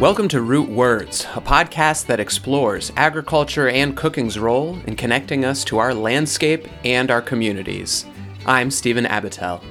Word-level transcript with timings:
Welcome 0.00 0.28
to 0.28 0.42
Root 0.42 0.68
Words, 0.68 1.26
a 1.34 1.40
podcast 1.40 2.06
that 2.06 2.20
explores 2.20 2.92
agriculture 2.94 3.68
and 3.70 3.96
cooking's 3.96 4.38
role 4.38 4.78
in 4.86 4.96
connecting 4.96 5.46
us 5.46 5.64
to 5.64 5.78
our 5.78 5.94
landscape 5.94 6.68
and 6.84 7.10
our 7.10 7.22
communities. 7.22 8.04
I'm 8.44 8.70
Stephen 8.70 9.06
Abatel. 9.06 9.64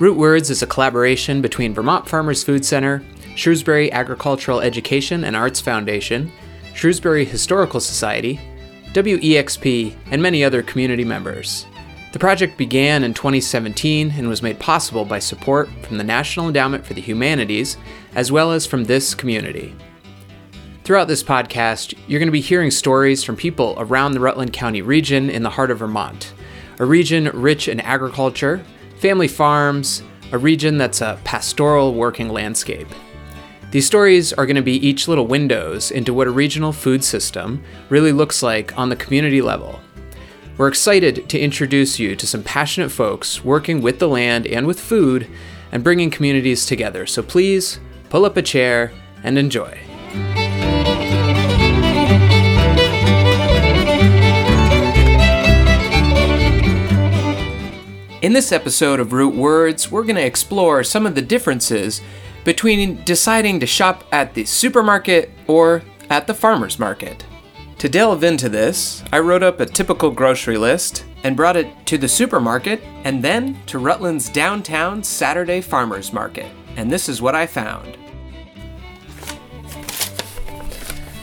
Root 0.00 0.16
Words 0.16 0.50
is 0.50 0.62
a 0.62 0.66
collaboration 0.66 1.40
between 1.40 1.72
Vermont 1.72 2.08
Farmers 2.08 2.42
Food 2.42 2.64
Center, 2.64 3.00
Shrewsbury 3.36 3.92
Agricultural 3.92 4.60
Education 4.60 5.22
and 5.22 5.36
Arts 5.36 5.60
Foundation, 5.60 6.32
Shrewsbury 6.74 7.24
Historical 7.24 7.78
Society, 7.78 8.40
WEXP, 8.92 9.94
and 10.10 10.20
many 10.20 10.42
other 10.42 10.64
community 10.64 11.04
members. 11.04 11.66
The 12.14 12.20
project 12.20 12.56
began 12.56 13.02
in 13.02 13.12
2017 13.12 14.12
and 14.12 14.28
was 14.28 14.40
made 14.40 14.60
possible 14.60 15.04
by 15.04 15.18
support 15.18 15.68
from 15.82 15.98
the 15.98 16.04
National 16.04 16.46
Endowment 16.46 16.86
for 16.86 16.94
the 16.94 17.00
Humanities, 17.00 17.76
as 18.14 18.30
well 18.30 18.52
as 18.52 18.66
from 18.66 18.84
this 18.84 19.16
community. 19.16 19.74
Throughout 20.84 21.08
this 21.08 21.24
podcast, 21.24 21.92
you're 22.06 22.20
going 22.20 22.28
to 22.28 22.32
be 22.32 22.40
hearing 22.40 22.70
stories 22.70 23.24
from 23.24 23.34
people 23.34 23.74
around 23.78 24.12
the 24.12 24.20
Rutland 24.20 24.52
County 24.52 24.80
region 24.80 25.28
in 25.28 25.42
the 25.42 25.50
heart 25.50 25.72
of 25.72 25.80
Vermont, 25.80 26.34
a 26.78 26.84
region 26.84 27.30
rich 27.34 27.66
in 27.66 27.80
agriculture, 27.80 28.64
family 29.00 29.26
farms, 29.26 30.04
a 30.30 30.38
region 30.38 30.78
that's 30.78 31.00
a 31.00 31.18
pastoral 31.24 31.94
working 31.94 32.28
landscape. 32.28 32.86
These 33.72 33.88
stories 33.88 34.32
are 34.32 34.46
going 34.46 34.54
to 34.54 34.62
be 34.62 34.86
each 34.86 35.08
little 35.08 35.26
windows 35.26 35.90
into 35.90 36.14
what 36.14 36.28
a 36.28 36.30
regional 36.30 36.72
food 36.72 37.02
system 37.02 37.64
really 37.88 38.12
looks 38.12 38.40
like 38.40 38.78
on 38.78 38.88
the 38.88 38.94
community 38.94 39.42
level 39.42 39.80
we're 40.56 40.68
excited 40.68 41.28
to 41.28 41.38
introduce 41.38 41.98
you 41.98 42.14
to 42.14 42.26
some 42.26 42.42
passionate 42.42 42.90
folks 42.90 43.44
working 43.44 43.82
with 43.82 43.98
the 43.98 44.08
land 44.08 44.46
and 44.46 44.66
with 44.66 44.78
food 44.78 45.26
and 45.72 45.82
bringing 45.82 46.10
communities 46.10 46.64
together. 46.64 47.06
So 47.06 47.22
please 47.22 47.80
pull 48.08 48.24
up 48.24 48.36
a 48.36 48.42
chair 48.42 48.92
and 49.24 49.36
enjoy. 49.36 49.78
In 58.22 58.32
this 58.32 58.52
episode 58.52 59.00
of 59.00 59.12
Root 59.12 59.34
Words, 59.34 59.90
we're 59.90 60.04
going 60.04 60.14
to 60.14 60.24
explore 60.24 60.84
some 60.84 61.04
of 61.04 61.14
the 61.14 61.20
differences 61.20 62.00
between 62.44 63.02
deciding 63.04 63.58
to 63.60 63.66
shop 63.66 64.04
at 64.12 64.34
the 64.34 64.44
supermarket 64.44 65.30
or 65.48 65.82
at 66.08 66.26
the 66.26 66.34
farmer's 66.34 66.78
market. 66.78 67.26
To 67.84 67.90
delve 67.90 68.24
into 68.24 68.48
this, 68.48 69.04
I 69.12 69.18
wrote 69.18 69.42
up 69.42 69.60
a 69.60 69.66
typical 69.66 70.10
grocery 70.10 70.56
list 70.56 71.04
and 71.22 71.36
brought 71.36 71.54
it 71.54 71.68
to 71.84 71.98
the 71.98 72.08
supermarket 72.08 72.80
and 73.04 73.22
then 73.22 73.62
to 73.66 73.78
Rutland's 73.78 74.30
downtown 74.30 75.04
Saturday 75.04 75.60
farmers 75.60 76.10
market. 76.10 76.50
And 76.76 76.90
this 76.90 77.10
is 77.10 77.20
what 77.20 77.34
I 77.34 77.46
found. 77.46 77.98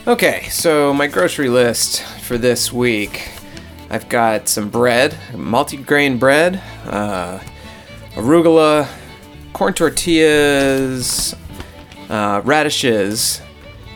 Okay, 0.06 0.46
so 0.50 0.94
my 0.94 1.08
grocery 1.08 1.48
list 1.48 2.04
for 2.22 2.38
this 2.38 2.72
week. 2.72 3.28
I've 3.90 4.08
got 4.08 4.48
some 4.48 4.70
bread, 4.70 5.18
multi-grain 5.34 6.16
bread, 6.18 6.62
uh, 6.86 7.40
arugula, 8.14 8.88
corn 9.52 9.74
tortillas, 9.74 11.34
uh, 12.08 12.40
radishes, 12.44 13.42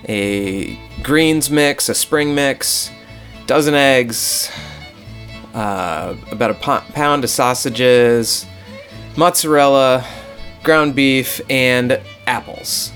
a 0.08 0.76
greens 1.02 1.50
mix, 1.50 1.88
a 1.88 1.94
spring 1.94 2.34
mix, 2.34 2.90
dozen 3.46 3.74
eggs, 3.74 4.50
uh, 5.54 6.14
about 6.30 6.50
a 6.50 6.54
pound 6.92 7.24
of 7.24 7.30
sausages, 7.30 8.46
mozzarella, 9.16 10.04
ground 10.62 10.94
beef, 10.94 11.40
and 11.48 12.00
apples. 12.26 12.92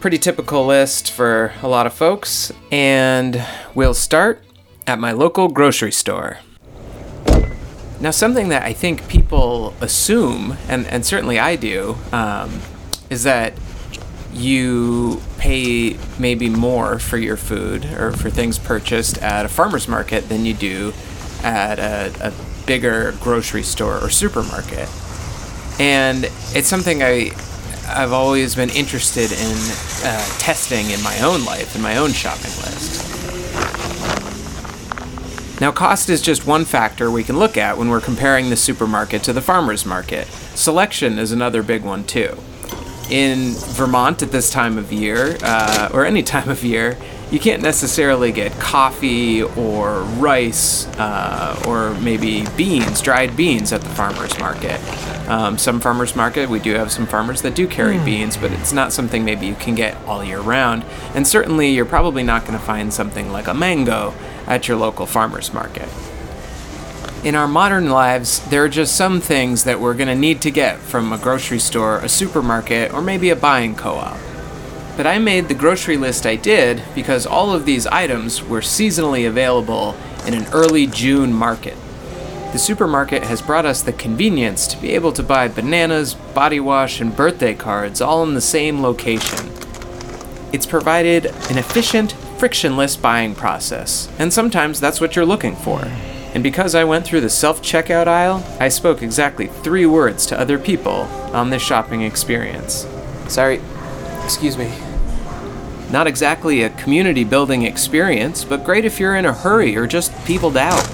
Pretty 0.00 0.18
typical 0.18 0.66
list 0.66 1.10
for 1.10 1.52
a 1.62 1.68
lot 1.68 1.86
of 1.86 1.94
folks, 1.94 2.52
and 2.70 3.44
we'll 3.74 3.94
start 3.94 4.44
at 4.86 4.98
my 4.98 5.12
local 5.12 5.48
grocery 5.48 5.92
store. 5.92 6.38
Now, 8.00 8.10
something 8.10 8.50
that 8.50 8.64
I 8.64 8.74
think 8.74 9.08
people 9.08 9.72
assume, 9.80 10.58
and, 10.68 10.86
and 10.88 11.06
certainly 11.06 11.38
I 11.38 11.56
do, 11.56 11.96
um, 12.12 12.60
is 13.08 13.22
that 13.22 13.54
you 14.34 15.20
pay 15.38 15.96
maybe 16.18 16.48
more 16.48 16.98
for 16.98 17.18
your 17.18 17.36
food 17.36 17.84
or 17.84 18.12
for 18.12 18.30
things 18.30 18.58
purchased 18.58 19.18
at 19.18 19.44
a 19.44 19.48
farmer's 19.48 19.88
market 19.88 20.28
than 20.28 20.44
you 20.44 20.54
do 20.54 20.92
at 21.42 21.78
a, 21.78 22.28
a 22.28 22.32
bigger 22.66 23.12
grocery 23.20 23.62
store 23.62 24.02
or 24.02 24.10
supermarket. 24.10 24.88
And 25.78 26.24
it's 26.54 26.68
something 26.68 27.02
I, 27.02 27.30
I've 27.86 28.12
always 28.12 28.54
been 28.54 28.70
interested 28.70 29.32
in 29.32 29.56
uh, 30.04 30.24
testing 30.38 30.90
in 30.90 31.02
my 31.02 31.20
own 31.20 31.44
life, 31.44 31.76
in 31.76 31.82
my 31.82 31.96
own 31.96 32.12
shopping 32.12 32.52
list. 32.62 33.02
Now, 35.60 35.70
cost 35.70 36.10
is 36.10 36.20
just 36.20 36.46
one 36.46 36.64
factor 36.64 37.10
we 37.10 37.22
can 37.22 37.38
look 37.38 37.56
at 37.56 37.78
when 37.78 37.88
we're 37.88 38.00
comparing 38.00 38.50
the 38.50 38.56
supermarket 38.56 39.22
to 39.24 39.32
the 39.32 39.40
farmer's 39.40 39.86
market. 39.86 40.26
Selection 40.54 41.18
is 41.18 41.32
another 41.32 41.62
big 41.62 41.84
one, 41.84 42.04
too 42.04 42.36
in 43.10 43.52
Vermont 43.52 44.22
at 44.22 44.32
this 44.32 44.50
time 44.50 44.78
of 44.78 44.92
year, 44.92 45.38
uh, 45.42 45.90
or 45.92 46.04
any 46.04 46.22
time 46.22 46.48
of 46.48 46.64
year, 46.64 46.96
you 47.30 47.40
can't 47.40 47.62
necessarily 47.62 48.30
get 48.30 48.52
coffee 48.52 49.42
or 49.42 50.02
rice 50.18 50.86
uh, 50.98 51.60
or 51.66 51.94
maybe 52.00 52.44
beans, 52.56 53.00
dried 53.00 53.36
beans 53.36 53.72
at 53.72 53.80
the 53.80 53.88
farmer's 53.88 54.38
market. 54.38 54.80
Um, 55.28 55.56
some 55.58 55.80
farmers 55.80 56.14
market, 56.14 56.48
we 56.48 56.60
do 56.60 56.74
have 56.74 56.92
some 56.92 57.06
farmers 57.06 57.42
that 57.42 57.54
do 57.54 57.66
carry 57.66 57.96
mm. 57.96 58.04
beans, 58.04 58.36
but 58.36 58.52
it's 58.52 58.72
not 58.72 58.92
something 58.92 59.24
maybe 59.24 59.46
you 59.46 59.54
can 59.54 59.74
get 59.74 59.96
all 60.04 60.22
year 60.22 60.40
round. 60.40 60.84
And 61.14 61.26
certainly, 61.26 61.70
you're 61.70 61.86
probably 61.86 62.22
not 62.22 62.42
going 62.42 62.58
to 62.58 62.64
find 62.64 62.92
something 62.92 63.32
like 63.32 63.48
a 63.48 63.54
mango 63.54 64.14
at 64.46 64.68
your 64.68 64.76
local 64.76 65.06
farmer's 65.06 65.52
market. 65.52 65.88
In 67.24 67.34
our 67.34 67.48
modern 67.48 67.88
lives, 67.88 68.40
there 68.50 68.62
are 68.64 68.68
just 68.68 68.96
some 68.96 69.18
things 69.18 69.64
that 69.64 69.80
we're 69.80 69.94
going 69.94 70.08
to 70.08 70.14
need 70.14 70.42
to 70.42 70.50
get 70.50 70.78
from 70.78 71.10
a 71.10 71.16
grocery 71.16 71.58
store, 71.58 72.00
a 72.00 72.08
supermarket, 72.08 72.92
or 72.92 73.00
maybe 73.00 73.30
a 73.30 73.36
buying 73.36 73.74
co 73.74 73.94
op. 73.94 74.18
But 74.94 75.06
I 75.06 75.18
made 75.18 75.48
the 75.48 75.54
grocery 75.54 75.96
list 75.96 76.26
I 76.26 76.36
did 76.36 76.82
because 76.94 77.24
all 77.24 77.54
of 77.54 77.64
these 77.64 77.86
items 77.86 78.44
were 78.44 78.60
seasonally 78.60 79.26
available 79.26 79.96
in 80.26 80.34
an 80.34 80.44
early 80.52 80.86
June 80.86 81.32
market. 81.32 81.78
The 82.52 82.58
supermarket 82.58 83.22
has 83.22 83.40
brought 83.40 83.64
us 83.64 83.80
the 83.80 83.94
convenience 83.94 84.66
to 84.66 84.76
be 84.76 84.90
able 84.90 85.12
to 85.12 85.22
buy 85.22 85.48
bananas, 85.48 86.12
body 86.12 86.60
wash, 86.60 87.00
and 87.00 87.16
birthday 87.16 87.54
cards 87.54 88.02
all 88.02 88.22
in 88.22 88.34
the 88.34 88.42
same 88.42 88.82
location. 88.82 89.50
It's 90.52 90.66
provided 90.66 91.24
an 91.24 91.56
efficient, 91.56 92.12
frictionless 92.36 92.98
buying 92.98 93.34
process, 93.34 94.10
and 94.18 94.30
sometimes 94.30 94.78
that's 94.78 95.00
what 95.00 95.16
you're 95.16 95.24
looking 95.24 95.56
for. 95.56 95.90
And 96.34 96.42
because 96.42 96.74
I 96.74 96.82
went 96.82 97.06
through 97.06 97.20
the 97.20 97.30
self 97.30 97.62
checkout 97.62 98.08
aisle, 98.08 98.44
I 98.58 98.68
spoke 98.68 99.02
exactly 99.02 99.46
three 99.46 99.86
words 99.86 100.26
to 100.26 100.38
other 100.38 100.58
people 100.58 101.02
on 101.32 101.50
this 101.50 101.62
shopping 101.62 102.02
experience. 102.02 102.86
Sorry, 103.28 103.60
excuse 104.24 104.58
me. 104.58 104.72
Not 105.90 106.08
exactly 106.08 106.62
a 106.62 106.70
community 106.70 107.22
building 107.22 107.62
experience, 107.62 108.44
but 108.44 108.64
great 108.64 108.84
if 108.84 108.98
you're 108.98 109.14
in 109.14 109.26
a 109.26 109.32
hurry 109.32 109.76
or 109.76 109.86
just 109.86 110.12
peopled 110.24 110.56
out. 110.56 110.84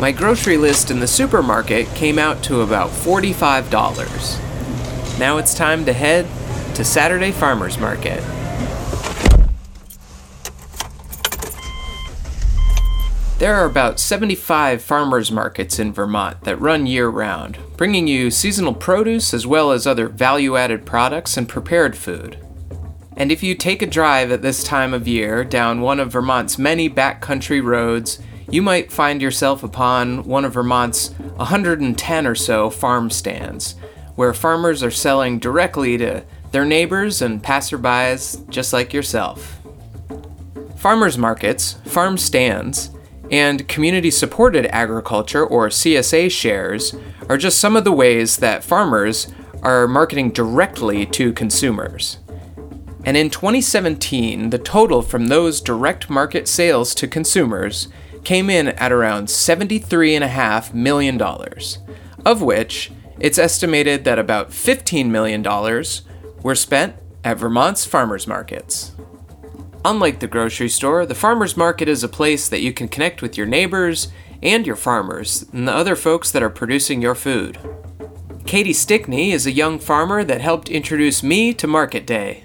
My 0.00 0.10
grocery 0.10 0.56
list 0.56 0.90
in 0.90 0.98
the 0.98 1.06
supermarket 1.06 1.86
came 1.94 2.18
out 2.18 2.42
to 2.44 2.62
about 2.62 2.90
$45. 2.90 3.70
Now 5.20 5.36
it's 5.38 5.54
time 5.54 5.84
to 5.84 5.92
head 5.92 6.26
to 6.74 6.84
Saturday 6.84 7.30
Farmers 7.30 7.78
Market. 7.78 8.20
There 13.42 13.56
are 13.56 13.64
about 13.64 13.98
75 13.98 14.80
farmers 14.80 15.32
markets 15.32 15.80
in 15.80 15.92
Vermont 15.92 16.42
that 16.42 16.60
run 16.60 16.86
year 16.86 17.08
round, 17.08 17.58
bringing 17.76 18.06
you 18.06 18.30
seasonal 18.30 18.72
produce 18.72 19.34
as 19.34 19.48
well 19.48 19.72
as 19.72 19.84
other 19.84 20.06
value 20.06 20.56
added 20.56 20.86
products 20.86 21.36
and 21.36 21.48
prepared 21.48 21.96
food. 21.96 22.38
And 23.16 23.32
if 23.32 23.42
you 23.42 23.56
take 23.56 23.82
a 23.82 23.86
drive 23.88 24.30
at 24.30 24.42
this 24.42 24.62
time 24.62 24.94
of 24.94 25.08
year 25.08 25.42
down 25.42 25.80
one 25.80 25.98
of 25.98 26.12
Vermont's 26.12 26.56
many 26.56 26.88
backcountry 26.88 27.60
roads, 27.60 28.20
you 28.48 28.62
might 28.62 28.92
find 28.92 29.20
yourself 29.20 29.64
upon 29.64 30.22
one 30.22 30.44
of 30.44 30.54
Vermont's 30.54 31.10
110 31.34 32.26
or 32.28 32.36
so 32.36 32.70
farm 32.70 33.10
stands, 33.10 33.74
where 34.14 34.32
farmers 34.32 34.84
are 34.84 34.90
selling 34.92 35.40
directly 35.40 35.98
to 35.98 36.22
their 36.52 36.64
neighbors 36.64 37.20
and 37.20 37.42
passerbys 37.42 38.48
just 38.50 38.72
like 38.72 38.92
yourself. 38.92 39.58
Farmers 40.76 41.18
markets, 41.18 41.72
farm 41.86 42.16
stands, 42.16 42.90
and 43.30 43.68
community 43.68 44.10
supported 44.10 44.66
agriculture, 44.66 45.44
or 45.44 45.68
CSA 45.68 46.30
shares, 46.30 46.94
are 47.28 47.38
just 47.38 47.58
some 47.58 47.76
of 47.76 47.84
the 47.84 47.92
ways 47.92 48.38
that 48.38 48.64
farmers 48.64 49.32
are 49.62 49.86
marketing 49.86 50.30
directly 50.30 51.06
to 51.06 51.32
consumers. 51.32 52.18
And 53.04 53.16
in 53.16 53.30
2017, 53.30 54.50
the 54.50 54.58
total 54.58 55.02
from 55.02 55.26
those 55.26 55.60
direct 55.60 56.10
market 56.10 56.46
sales 56.46 56.94
to 56.96 57.08
consumers 57.08 57.88
came 58.24 58.48
in 58.48 58.68
at 58.68 58.92
around 58.92 59.26
$73.5 59.26 60.74
million, 60.74 61.20
of 62.24 62.42
which 62.42 62.92
It's 63.22 63.38
estimated 63.38 64.04
that 64.04 64.18
about 64.18 64.50
$15 64.50 65.06
million 65.06 65.44
were 66.42 66.56
spent 66.56 66.96
at 67.22 67.38
Vermont's 67.38 67.84
farmers 67.84 68.26
markets. 68.26 68.96
Unlike 69.84 70.20
the 70.20 70.28
grocery 70.28 70.68
store, 70.68 71.04
the 71.04 71.14
farmers 71.14 71.56
market 71.56 71.88
is 71.88 72.04
a 72.04 72.08
place 72.08 72.48
that 72.48 72.60
you 72.60 72.72
can 72.72 72.88
connect 72.88 73.20
with 73.20 73.36
your 73.36 73.46
neighbors 73.46 74.08
and 74.42 74.66
your 74.66 74.76
farmers 74.76 75.44
and 75.52 75.66
the 75.66 75.74
other 75.74 75.96
folks 75.96 76.30
that 76.30 76.42
are 76.42 76.50
producing 76.50 77.02
your 77.02 77.16
food. 77.16 77.58
Katie 78.46 78.72
Stickney 78.72 79.32
is 79.32 79.46
a 79.46 79.52
young 79.52 79.78
farmer 79.78 80.22
that 80.22 80.40
helped 80.40 80.68
introduce 80.68 81.22
me 81.22 81.52
to 81.54 81.66
Market 81.66 82.06
Day. 82.06 82.44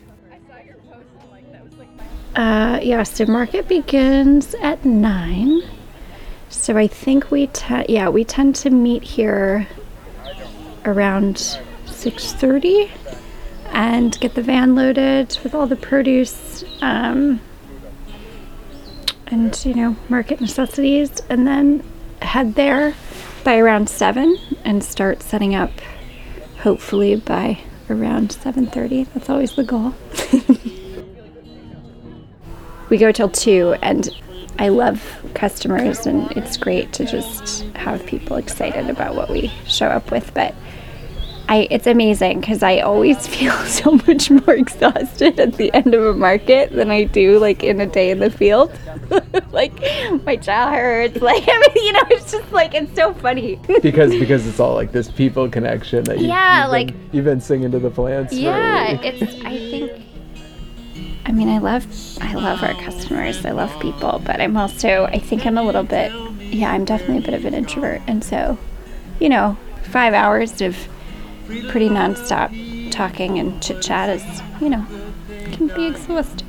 Uh, 2.36 2.80
yeah, 2.84 3.04
so 3.04 3.26
market 3.26 3.68
begins 3.68 4.54
at 4.62 4.86
nine. 4.86 5.62
So 6.50 6.78
I 6.78 6.88
think 6.88 7.32
we 7.32 7.48
te- 7.48 7.86
yeah 7.90 8.10
we 8.10 8.24
tend 8.24 8.56
to 8.58 8.70
meet 8.70 9.04
here 9.04 9.68
around 10.86 11.58
six 11.86 12.34
thirty 12.34 12.92
and 13.72 14.20
get 14.20 14.36
the 14.36 14.42
van 14.42 14.76
loaded 14.76 15.38
with 15.44 15.54
all 15.54 15.68
the 15.68 15.76
produce 15.76 16.64
um, 16.82 17.40
and 19.28 19.66
you 19.66 19.74
know 19.74 19.96
market 20.10 20.40
necessities, 20.42 21.22
and 21.30 21.46
then 21.48 21.84
head 22.22 22.56
there 22.56 22.96
by 23.44 23.58
around 23.58 23.90
seven 23.90 24.38
and 24.64 24.84
start 24.84 25.22
setting 25.22 25.56
up. 25.56 25.72
Hopefully 26.60 27.16
by 27.16 27.60
around 27.90 28.32
seven 28.32 28.68
thirty. 28.68 29.04
That's 29.04 29.30
always 29.30 29.56
the 29.56 29.64
goal. 29.64 29.94
we 32.90 32.98
go 32.98 33.12
till 33.12 33.30
two 33.30 33.76
and 33.82 34.10
I 34.60 34.70
love 34.70 35.04
customers 35.34 36.06
and 36.08 36.32
it's 36.32 36.58
great 36.58 36.94
to 36.94 37.06
just 37.06 37.64
have 37.76 38.06
people 38.06 38.38
excited 38.38 38.90
about 38.90 39.16
what 39.16 39.30
we 39.30 39.52
show 39.68 39.88
up 39.88 40.10
with 40.10 40.34
but 40.34 40.56
I 41.50 41.68
it's 41.72 41.88
amazing 41.88 42.42
because 42.42 42.62
I 42.62 42.80
always 42.80 43.26
feel 43.36 43.54
so 43.66 43.92
much 44.08 44.30
more 44.30 44.54
exhausted 44.54 45.40
at 45.40 45.54
the 45.54 45.74
end 45.74 45.94
of 45.94 46.04
a 46.04 46.14
market 46.14 46.72
than 46.74 46.92
I 46.92 47.06
do 47.06 47.40
like 47.40 47.64
in 47.64 47.80
a 47.80 47.86
day 47.86 48.12
in 48.12 48.20
the 48.20 48.30
field. 48.30 48.78
like 49.52 49.74
my 50.26 50.36
jaw 50.36 50.72
hurts, 50.72 51.22
like 51.22 51.44
I 51.48 51.58
mean, 51.60 51.86
you 51.86 51.94
know, 51.94 52.04
it's 52.12 52.32
just 52.32 52.52
like 52.52 52.74
it's 52.74 52.94
so 52.96 53.14
funny. 53.16 53.60
because 53.82 54.12
because 54.12 54.46
it's 54.48 54.60
all 54.60 54.76
like 54.76 54.92
this 54.92 55.10
people 55.10 55.50
connection 55.50 56.04
that 56.06 56.20
you, 56.20 56.28
Yeah, 56.28 56.64
you've 56.64 56.72
like- 56.72 56.88
been, 56.88 57.10
you've 57.14 57.26
been 57.26 57.42
singing 57.42 57.72
to 57.72 57.80
the 57.80 57.92
plants. 57.92 58.34
Yeah, 58.34 59.00
it's 59.02 59.22
I 59.46 59.58
think 59.58 59.92
I 61.26 61.32
mean 61.32 61.50
I 61.50 61.60
love 61.60 61.86
I 62.22 62.34
love 62.34 62.62
our 62.64 62.74
customers. 62.84 63.46
I 63.46 63.52
love 63.52 63.72
people, 63.82 64.22
but 64.26 64.42
I'm 64.42 64.58
also 64.58 65.06
I 65.06 65.20
think 65.20 65.46
I'm 65.46 65.58
a 65.58 65.64
little 65.64 65.84
bit 65.84 66.12
yeah, 66.42 66.72
I'm 66.72 66.86
definitely 66.86 67.18
a 67.20 67.22
bit 67.22 67.34
of 67.34 67.46
an 67.46 67.54
introvert 67.54 68.02
and 68.08 68.24
so, 68.24 68.58
you 69.20 69.28
know, 69.28 69.58
5 69.84 70.14
hours 70.14 70.62
of 70.62 70.78
pretty 71.70 71.90
nonstop 71.90 72.52
talking 72.92 73.40
and 73.40 73.62
chit 73.62 73.82
chat 73.82 74.10
is, 74.10 74.24
you 74.62 74.70
know, 74.70 74.86
can 75.52 75.68
be 75.68 75.86
exhausting. 75.86 76.48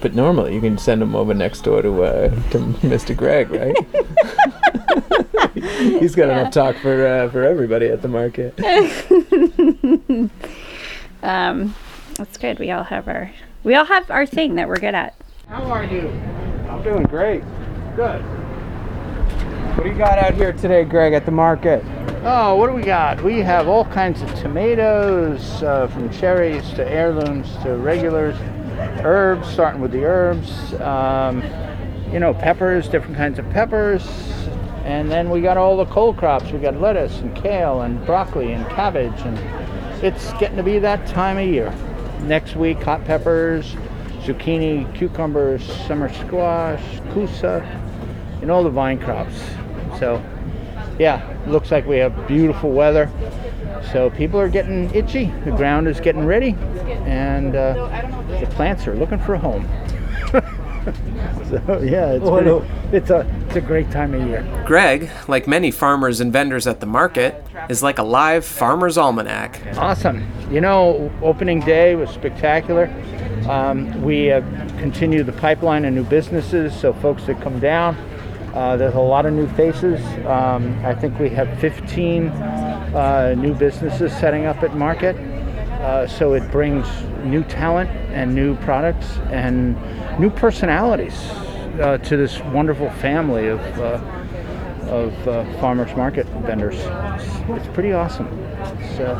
But 0.00 0.14
normally 0.14 0.54
you 0.54 0.60
can 0.60 0.78
send 0.78 1.00
them 1.00 1.14
over 1.14 1.32
next 1.32 1.62
door 1.62 1.80
to 1.82 2.02
uh, 2.02 2.28
to 2.50 2.58
Mr. 2.58 3.16
Greg, 3.16 3.50
right? 3.50 3.76
He's 6.00 6.14
got 6.14 6.28
enough 6.28 6.52
talk 6.52 6.76
for 6.76 7.06
uh, 7.06 7.30
for 7.30 7.44
everybody 7.44 7.86
at 7.86 8.02
the 8.02 8.08
market. 8.08 8.58
Um 11.22 11.76
that's 12.16 12.36
good. 12.36 12.58
We 12.58 12.70
all 12.72 12.82
have 12.82 13.06
our 13.06 13.30
we 13.62 13.76
all 13.76 13.84
have 13.84 14.10
our 14.10 14.26
thing 14.26 14.56
that 14.56 14.66
we're 14.68 14.76
good 14.76 14.94
at. 14.94 15.14
How 15.48 15.62
are 15.70 15.84
you? 15.84 16.08
I'm 16.68 16.82
doing 16.82 17.04
great. 17.04 17.42
Good. 17.94 18.24
What 19.82 19.88
do 19.88 19.94
you 19.94 19.98
got 19.98 20.18
out 20.18 20.34
here 20.34 20.52
today, 20.52 20.84
Greg, 20.84 21.12
at 21.12 21.26
the 21.26 21.32
market? 21.32 21.84
Oh, 22.22 22.54
what 22.54 22.68
do 22.68 22.72
we 22.72 22.82
got? 22.82 23.20
We 23.20 23.40
have 23.40 23.66
all 23.66 23.84
kinds 23.84 24.22
of 24.22 24.32
tomatoes, 24.36 25.60
uh, 25.60 25.88
from 25.88 26.08
cherries 26.08 26.62
to 26.74 26.88
heirlooms 26.88 27.56
to 27.64 27.74
regulars, 27.74 28.36
herbs, 29.02 29.48
starting 29.48 29.80
with 29.80 29.90
the 29.90 30.04
herbs, 30.04 30.72
um, 30.74 31.42
you 32.12 32.20
know, 32.20 32.32
peppers, 32.32 32.88
different 32.88 33.16
kinds 33.16 33.40
of 33.40 33.50
peppers. 33.50 34.06
And 34.84 35.10
then 35.10 35.30
we 35.30 35.40
got 35.40 35.56
all 35.56 35.76
the 35.76 35.86
cold 35.86 36.16
crops. 36.16 36.52
We 36.52 36.60
got 36.60 36.80
lettuce 36.80 37.18
and 37.18 37.34
kale 37.34 37.80
and 37.80 38.06
broccoli 38.06 38.52
and 38.52 38.64
cabbage. 38.68 39.20
And 39.22 39.36
it's 40.00 40.32
getting 40.34 40.58
to 40.58 40.62
be 40.62 40.78
that 40.78 41.08
time 41.08 41.38
of 41.38 41.48
year. 41.48 41.74
Next 42.20 42.54
week, 42.54 42.80
hot 42.80 43.04
peppers, 43.04 43.74
zucchini, 44.20 44.94
cucumbers, 44.94 45.64
summer 45.88 46.08
squash, 46.08 46.84
kusa, 47.10 47.64
and 48.42 48.48
all 48.48 48.62
the 48.62 48.70
vine 48.70 49.00
crops. 49.00 49.42
So, 49.98 50.22
yeah, 50.98 51.22
looks 51.46 51.70
like 51.70 51.86
we 51.86 51.96
have 51.98 52.26
beautiful 52.28 52.70
weather. 52.70 53.10
So 53.92 54.10
people 54.10 54.40
are 54.40 54.48
getting 54.48 54.94
itchy. 54.94 55.26
The 55.44 55.50
ground 55.52 55.88
is 55.88 56.00
getting 56.00 56.24
ready, 56.24 56.56
and 57.04 57.54
uh, 57.56 57.88
the 58.40 58.46
plants 58.46 58.86
are 58.86 58.94
looking 58.94 59.18
for 59.18 59.34
a 59.34 59.38
home. 59.38 59.66
so 60.32 61.80
yeah, 61.82 62.12
it's 62.12 62.24
Oh, 62.24 62.32
pretty, 62.36 62.46
no. 62.46 62.64
it's 62.92 63.10
a 63.10 63.26
it's 63.46 63.56
a 63.56 63.60
great 63.60 63.90
time 63.90 64.14
of 64.14 64.26
year. 64.26 64.44
Greg, 64.66 65.10
like 65.28 65.46
many 65.46 65.70
farmers 65.70 66.20
and 66.20 66.32
vendors 66.32 66.66
at 66.66 66.80
the 66.80 66.86
market, 66.86 67.44
is 67.68 67.82
like 67.82 67.98
a 67.98 68.02
live 68.02 68.44
farmer's 68.44 68.96
almanac. 68.96 69.60
Awesome. 69.76 70.26
You 70.50 70.60
know, 70.60 71.10
opening 71.22 71.60
day 71.60 71.94
was 71.94 72.10
spectacular. 72.10 72.90
Um, 73.48 74.02
we 74.02 74.26
have 74.26 74.44
continued 74.78 75.26
the 75.26 75.32
pipeline 75.32 75.84
of 75.84 75.92
new 75.92 76.04
businesses, 76.04 76.74
so 76.78 76.92
folks 76.94 77.24
that 77.26 77.40
come 77.42 77.58
down, 77.58 77.96
uh, 78.54 78.76
there's 78.76 78.94
a 78.94 79.00
lot 79.00 79.24
of 79.24 79.32
new 79.32 79.48
faces. 79.48 80.00
Um, 80.26 80.78
I 80.84 80.94
think 80.94 81.18
we 81.18 81.30
have 81.30 81.58
15 81.58 82.28
uh, 82.28 83.34
new 83.38 83.54
businesses 83.54 84.12
setting 84.12 84.44
up 84.44 84.62
at 84.62 84.76
market. 84.76 85.16
Uh, 85.16 86.06
so 86.06 86.34
it 86.34 86.48
brings 86.52 86.86
new 87.24 87.42
talent 87.44 87.90
and 88.12 88.34
new 88.34 88.54
products 88.58 89.16
and 89.30 89.76
new 90.20 90.30
personalities 90.30 91.14
uh, 91.80 91.98
to 92.04 92.16
this 92.16 92.40
wonderful 92.40 92.90
family 92.90 93.48
of 93.48 93.60
uh, 93.78 94.00
of 94.88 95.28
uh, 95.28 95.44
farmers 95.58 95.96
market 95.96 96.26
vendors. 96.46 96.76
It's, 96.76 97.64
it's 97.64 97.74
pretty 97.74 97.92
awesome. 97.92 98.28
So. 98.96 99.16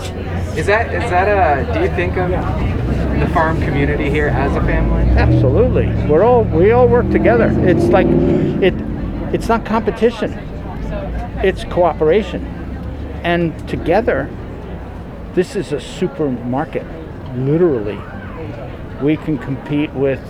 Is 0.56 0.66
that 0.66 0.92
is 0.92 1.10
that 1.10 1.26
a? 1.26 1.72
do 1.72 1.80
you 1.80 1.88
think 1.96 2.16
of 2.18 2.30
the 2.30 3.28
farm 3.32 3.60
community 3.62 4.10
here 4.10 4.28
as 4.28 4.54
a 4.54 4.60
family? 4.60 5.02
Absolutely. 5.18 5.86
We're 6.08 6.22
all 6.22 6.44
we 6.44 6.72
all 6.72 6.86
work 6.86 7.10
together. 7.10 7.48
It's 7.66 7.86
like 7.86 8.06
it 8.06 8.74
it's 9.32 9.48
not 9.48 9.64
competition. 9.64 10.32
It's 11.42 11.64
cooperation. 11.64 12.44
And 13.24 13.68
together 13.68 14.28
this 15.34 15.56
is 15.56 15.72
a 15.72 15.80
supermarket. 15.80 16.86
Literally. 17.36 17.98
We 19.02 19.16
can 19.16 19.38
compete 19.38 19.92
with 19.94 20.20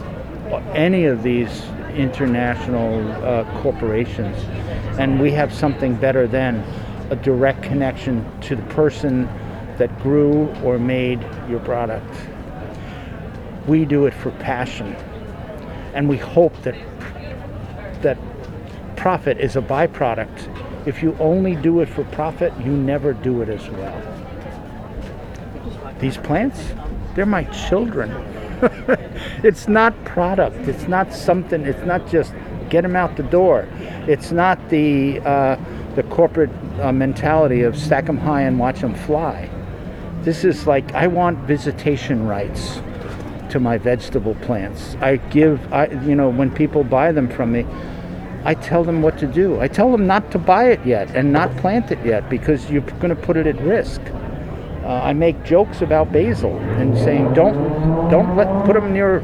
any 0.74 1.06
of 1.06 1.22
these 1.22 1.64
international 1.94 3.10
uh, 3.24 3.62
corporations 3.62 4.36
and 4.98 5.20
we 5.20 5.30
have 5.32 5.52
something 5.52 5.94
better 5.96 6.26
than 6.26 6.56
a 7.10 7.16
direct 7.16 7.62
connection 7.62 8.24
to 8.40 8.56
the 8.56 8.62
person 8.74 9.26
that 9.76 9.98
grew 10.00 10.48
or 10.62 10.78
made 10.78 11.20
your 11.48 11.60
product 11.60 12.14
we 13.66 13.84
do 13.84 14.06
it 14.06 14.14
for 14.14 14.30
passion 14.32 14.94
and 15.94 16.08
we 16.08 16.16
hope 16.16 16.54
that 16.62 16.74
that 18.00 18.16
profit 19.02 19.36
is 19.38 19.56
a 19.56 19.60
byproduct. 19.60 20.86
If 20.86 21.02
you 21.02 21.16
only 21.18 21.56
do 21.56 21.80
it 21.80 21.88
for 21.88 22.04
profit 22.04 22.52
you 22.64 22.70
never 22.70 23.12
do 23.12 23.42
it 23.42 23.48
as 23.48 23.68
well. 23.70 24.00
These 25.98 26.18
plants 26.18 26.72
they're 27.16 27.26
my 27.26 27.44
children. 27.66 28.10
It's 29.42 29.66
not 29.66 29.92
product. 30.04 30.56
It's 30.68 30.86
not 30.86 31.12
something. 31.12 31.62
It's 31.62 31.84
not 31.84 32.06
just 32.06 32.32
get 32.70 32.82
them 32.82 32.94
out 32.94 33.16
the 33.16 33.24
door. 33.24 33.66
It's 34.06 34.30
not 34.30 34.56
the 34.68 35.18
uh, 35.24 35.56
the 35.96 36.04
corporate 36.04 36.52
uh, 36.80 36.92
mentality 36.92 37.62
of 37.62 37.76
stack 37.76 38.06
them 38.06 38.18
high 38.18 38.42
and 38.42 38.56
watch 38.56 38.82
them 38.82 38.94
fly. 38.94 39.50
This 40.22 40.44
is 40.44 40.68
like 40.68 40.94
i 40.94 41.08
want 41.08 41.38
visitation 41.38 42.28
rights 42.28 42.80
to 43.50 43.58
my 43.58 43.78
vegetable 43.78 44.36
plants. 44.46 44.96
I 45.00 45.16
give, 45.16 45.58
I, 45.72 45.86
you 46.06 46.14
know, 46.14 46.30
when 46.30 46.50
people 46.54 46.84
buy 46.84 47.10
them 47.10 47.28
from 47.28 47.50
me, 47.50 47.66
I 48.44 48.54
tell 48.54 48.82
them 48.82 49.02
what 49.02 49.18
to 49.18 49.26
do. 49.26 49.60
I 49.60 49.68
tell 49.68 49.92
them 49.92 50.06
not 50.06 50.32
to 50.32 50.38
buy 50.38 50.70
it 50.70 50.84
yet 50.84 51.14
and 51.14 51.32
not 51.32 51.56
plant 51.58 51.92
it 51.92 52.04
yet 52.04 52.28
because 52.28 52.70
you're 52.70 52.82
going 52.82 53.14
to 53.14 53.16
put 53.16 53.36
it 53.36 53.46
at 53.46 53.60
risk. 53.60 54.00
Uh, 54.82 54.88
I 54.88 55.12
make 55.12 55.44
jokes 55.44 55.80
about 55.80 56.10
basil 56.10 56.58
and 56.58 56.98
saying 56.98 57.34
don't 57.34 58.10
don't 58.10 58.36
let 58.36 58.66
put 58.66 58.74
them 58.74 58.92
near 58.92 59.18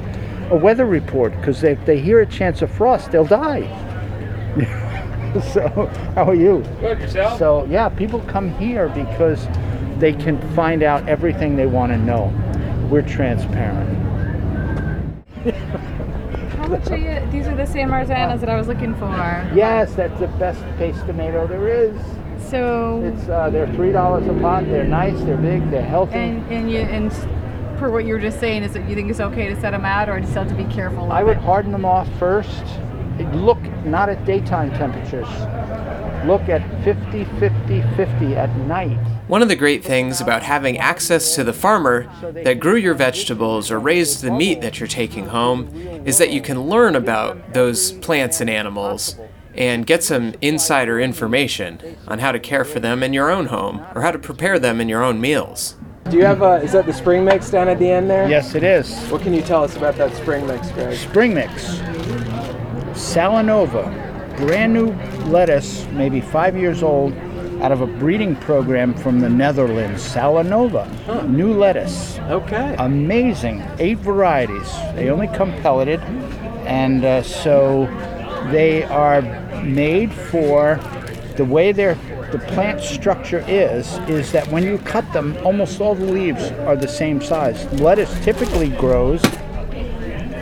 a 0.50 0.56
weather 0.56 0.86
report 0.86 1.32
because 1.32 1.64
if 1.64 1.84
they 1.84 1.98
hear 1.98 2.20
a 2.20 2.26
chance 2.26 2.62
of 2.62 2.70
frost, 2.70 3.10
they'll 3.10 3.24
die. 3.24 3.62
so 5.52 5.86
how 6.14 6.28
are 6.28 6.34
you? 6.36 6.64
Good 6.80 7.00
yourself. 7.00 7.38
So 7.40 7.64
yeah, 7.64 7.88
people 7.88 8.20
come 8.20 8.56
here 8.56 8.88
because 8.88 9.48
they 9.98 10.12
can 10.12 10.40
find 10.54 10.84
out 10.84 11.08
everything 11.08 11.56
they 11.56 11.66
want 11.66 11.90
to 11.90 11.98
know. 11.98 12.32
We're 12.88 13.02
transparent. 13.02 13.98
Are? 16.72 17.30
These 17.30 17.46
are 17.46 17.56
the 17.56 17.66
San 17.66 17.88
Marzanas 17.88 18.40
that 18.40 18.48
I 18.48 18.56
was 18.56 18.68
looking 18.68 18.94
for. 18.96 19.06
Yes, 19.54 19.94
that's 19.94 20.18
the 20.20 20.28
best 20.38 20.60
paste 20.76 21.00
tomato 21.06 21.46
there 21.46 21.68
is. 21.68 21.96
So 22.50 23.02
It's 23.04 23.28
uh, 23.28 23.50
they're 23.50 23.72
three 23.74 23.92
dollars 23.92 24.26
a 24.26 24.34
pot. 24.40 24.64
They're 24.66 24.84
nice. 24.84 25.18
They're 25.22 25.36
big. 25.36 25.70
They're 25.70 25.82
healthy. 25.82 26.14
and 26.14 26.50
and 26.50 26.70
you 26.70 26.78
and 26.78 27.10
per 27.78 27.90
what 27.90 28.04
you 28.04 28.14
were 28.14 28.20
just 28.20 28.40
saying, 28.40 28.62
is 28.62 28.72
that 28.72 28.88
you 28.88 28.94
think 28.94 29.10
it's 29.10 29.20
okay 29.20 29.48
to 29.48 29.60
set 29.60 29.70
them 29.70 29.84
out, 29.84 30.08
or 30.08 30.22
still 30.22 30.44
have 30.44 30.48
to 30.48 30.54
be 30.54 30.64
careful? 30.72 31.12
I 31.12 31.22
would 31.22 31.36
it? 31.36 31.42
harden 31.42 31.72
them 31.72 31.84
off 31.84 32.08
first. 32.18 32.64
Look 33.32 33.60
not 33.84 34.08
at 34.08 34.24
daytime 34.24 34.70
temperatures. 34.72 35.28
Look 36.26 36.48
at 36.48 36.62
50, 36.84 37.24
50, 37.38 37.82
50 37.96 38.36
at 38.36 38.54
night. 38.66 38.98
One 39.28 39.42
of 39.42 39.48
the 39.48 39.56
great 39.56 39.84
things 39.84 40.20
about 40.20 40.42
having 40.42 40.78
access 40.78 41.34
to 41.36 41.44
the 41.44 41.52
farmer 41.52 42.10
that 42.32 42.60
grew 42.60 42.76
your 42.76 42.94
vegetables 42.94 43.70
or 43.70 43.78
raised 43.78 44.22
the 44.22 44.30
meat 44.30 44.60
that 44.60 44.80
you're 44.80 44.88
taking 44.88 45.26
home 45.26 45.68
is 46.04 46.18
that 46.18 46.32
you 46.32 46.40
can 46.40 46.62
learn 46.62 46.96
about 46.96 47.54
those 47.54 47.92
plants 47.92 48.40
and 48.40 48.50
animals 48.50 49.16
and 49.54 49.86
get 49.86 50.04
some 50.04 50.34
insider 50.40 51.00
information 51.00 51.96
on 52.06 52.20
how 52.20 52.32
to 52.32 52.38
care 52.38 52.64
for 52.64 52.80
them 52.80 53.02
in 53.02 53.12
your 53.12 53.30
own 53.30 53.46
home 53.46 53.84
or 53.94 54.02
how 54.02 54.10
to 54.10 54.18
prepare 54.18 54.58
them 54.58 54.80
in 54.80 54.88
your 54.88 55.02
own 55.02 55.20
meals. 55.20 55.76
Do 56.08 56.16
you 56.16 56.24
have 56.24 56.40
a? 56.40 56.54
Is 56.62 56.72
that 56.72 56.86
the 56.86 56.92
spring 56.92 57.24
mix 57.24 57.50
down 57.50 57.68
at 57.68 57.78
the 57.78 57.90
end 57.90 58.08
there? 58.08 58.28
Yes, 58.28 58.54
it 58.54 58.62
is. 58.62 58.96
What 59.10 59.20
can 59.20 59.34
you 59.34 59.42
tell 59.42 59.62
us 59.62 59.76
about 59.76 59.96
that 59.96 60.14
spring 60.16 60.46
mix, 60.46 60.70
Greg? 60.70 60.96
Spring 60.96 61.34
mix. 61.34 61.80
Salanova. 62.94 64.07
Brand 64.38 64.72
new 64.72 64.92
lettuce, 65.26 65.84
maybe 65.88 66.20
five 66.20 66.56
years 66.56 66.82
old, 66.82 67.12
out 67.60 67.72
of 67.72 67.80
a 67.80 67.86
breeding 67.86 68.36
program 68.36 68.94
from 68.94 69.18
the 69.18 69.28
Netherlands. 69.28 70.00
Salanova. 70.00 71.28
New 71.28 71.52
lettuce. 71.52 72.18
Okay. 72.20 72.76
amazing. 72.78 73.64
Eight 73.80 73.98
varieties. 73.98 74.72
They 74.94 75.10
only 75.10 75.26
come 75.26 75.52
pelleted, 75.60 76.00
and 76.66 77.04
uh, 77.04 77.22
so 77.24 77.86
they 78.52 78.84
are 78.84 79.22
made 79.62 80.12
for 80.12 80.78
the 81.36 81.44
way 81.44 81.72
their 81.72 81.96
the 82.30 82.38
plant 82.38 82.80
structure 82.80 83.44
is. 83.48 83.98
Is 84.08 84.30
that 84.32 84.46
when 84.48 84.62
you 84.62 84.78
cut 84.78 85.10
them, 85.12 85.36
almost 85.44 85.80
all 85.80 85.96
the 85.96 86.04
leaves 86.04 86.52
are 86.66 86.76
the 86.76 86.86
same 86.86 87.20
size. 87.20 87.64
Lettuce 87.80 88.12
typically 88.24 88.68
grows 88.68 89.22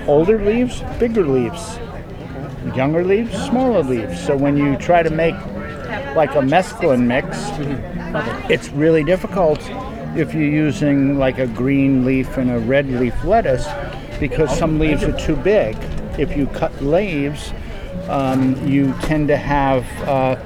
older 0.07 0.45
leaves, 0.45 0.83
bigger 0.99 1.25
leaves, 1.27 1.79
younger 2.75 3.05
leaves, 3.05 3.37
smaller 3.45 3.83
leaves. 3.83 4.25
So 4.25 4.37
when 4.37 4.57
you 4.57 4.77
try 4.77 5.03
to 5.03 5.11
make 5.11 5.35
like 6.15 6.35
a 6.35 6.41
mesclun 6.41 7.07
mix, 7.07 7.27
it's 8.51 8.71
really 8.71 9.05
difficult 9.05 9.61
if 10.17 10.33
you're 10.33 10.43
using 10.43 11.19
like 11.19 11.39
a 11.39 11.47
green 11.47 12.05
leaf 12.05 12.39
and 12.39 12.51
a 12.51 12.59
red 12.59 12.89
leaf 12.89 13.23
lettuce 13.25 13.67
because 14.19 14.57
some 14.57 14.79
leaves 14.79 15.05
are 15.05 15.17
too 15.19 15.37
big. 15.37 15.77
If 16.19 16.37
you 16.37 16.47
cut 16.47 16.83
leaves, 16.83 17.53
um, 18.09 18.67
you 18.67 18.95
tend 19.03 19.29
to 19.29 19.37
have 19.37 19.85
uh, 20.09 20.37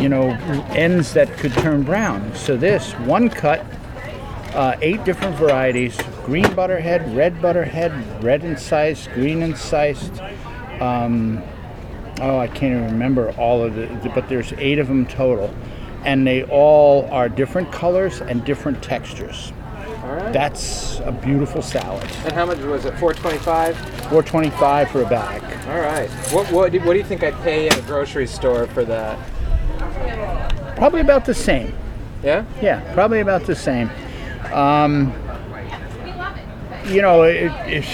you 0.00 0.08
know 0.08 0.30
ends 0.70 1.12
that 1.14 1.28
could 1.38 1.52
turn 1.54 1.82
brown. 1.82 2.34
So 2.34 2.56
this 2.56 2.92
one 2.92 3.28
cut, 3.28 3.64
uh, 4.54 4.76
eight 4.80 5.04
different 5.04 5.36
varieties: 5.36 5.98
green 6.24 6.52
butterhead, 6.54 7.14
red 7.16 7.40
butterhead, 7.42 8.22
red 8.22 8.44
incised, 8.44 9.10
green 9.12 9.42
incised. 9.42 10.20
Um, 10.80 11.42
oh, 12.20 12.38
I 12.38 12.46
can't 12.48 12.74
even 12.76 12.84
remember 12.86 13.30
all 13.32 13.62
of 13.62 13.74
the, 13.74 13.86
but 14.14 14.28
there's 14.28 14.52
eight 14.54 14.78
of 14.78 14.88
them 14.88 15.06
total, 15.06 15.54
and 16.04 16.26
they 16.26 16.44
all 16.44 17.08
are 17.10 17.28
different 17.28 17.72
colors 17.72 18.20
and 18.20 18.44
different 18.44 18.82
textures. 18.82 19.52
All 20.02 20.14
right. 20.14 20.32
That's 20.32 21.00
a 21.00 21.12
beautiful 21.12 21.62
salad. 21.62 22.04
and 22.24 22.32
how 22.32 22.46
much 22.46 22.58
was 22.58 22.84
it? 22.84 22.96
425. 22.98 23.76
425 23.76 24.90
for 24.90 25.02
a 25.02 25.08
bag. 25.08 25.42
All 25.68 25.80
right. 25.80 26.08
What 26.32 26.50
what 26.52 26.72
do, 26.72 26.78
what 26.80 26.92
do 26.92 26.98
you 26.98 27.04
think 27.04 27.24
I'd 27.24 27.34
pay 27.42 27.66
in 27.66 27.72
a 27.72 27.82
grocery 27.82 28.26
store 28.26 28.66
for 28.68 28.84
that? 28.84 29.18
Probably 30.76 31.00
about 31.00 31.24
the 31.24 31.34
same. 31.34 31.74
Yeah. 32.22 32.44
Yeah, 32.62 32.92
probably 32.94 33.20
about 33.20 33.46
the 33.46 33.54
same. 33.54 33.90
Um, 34.52 35.12
you 36.86 37.02
know, 37.02 37.24
it, 37.24 37.50
it, 37.66 37.84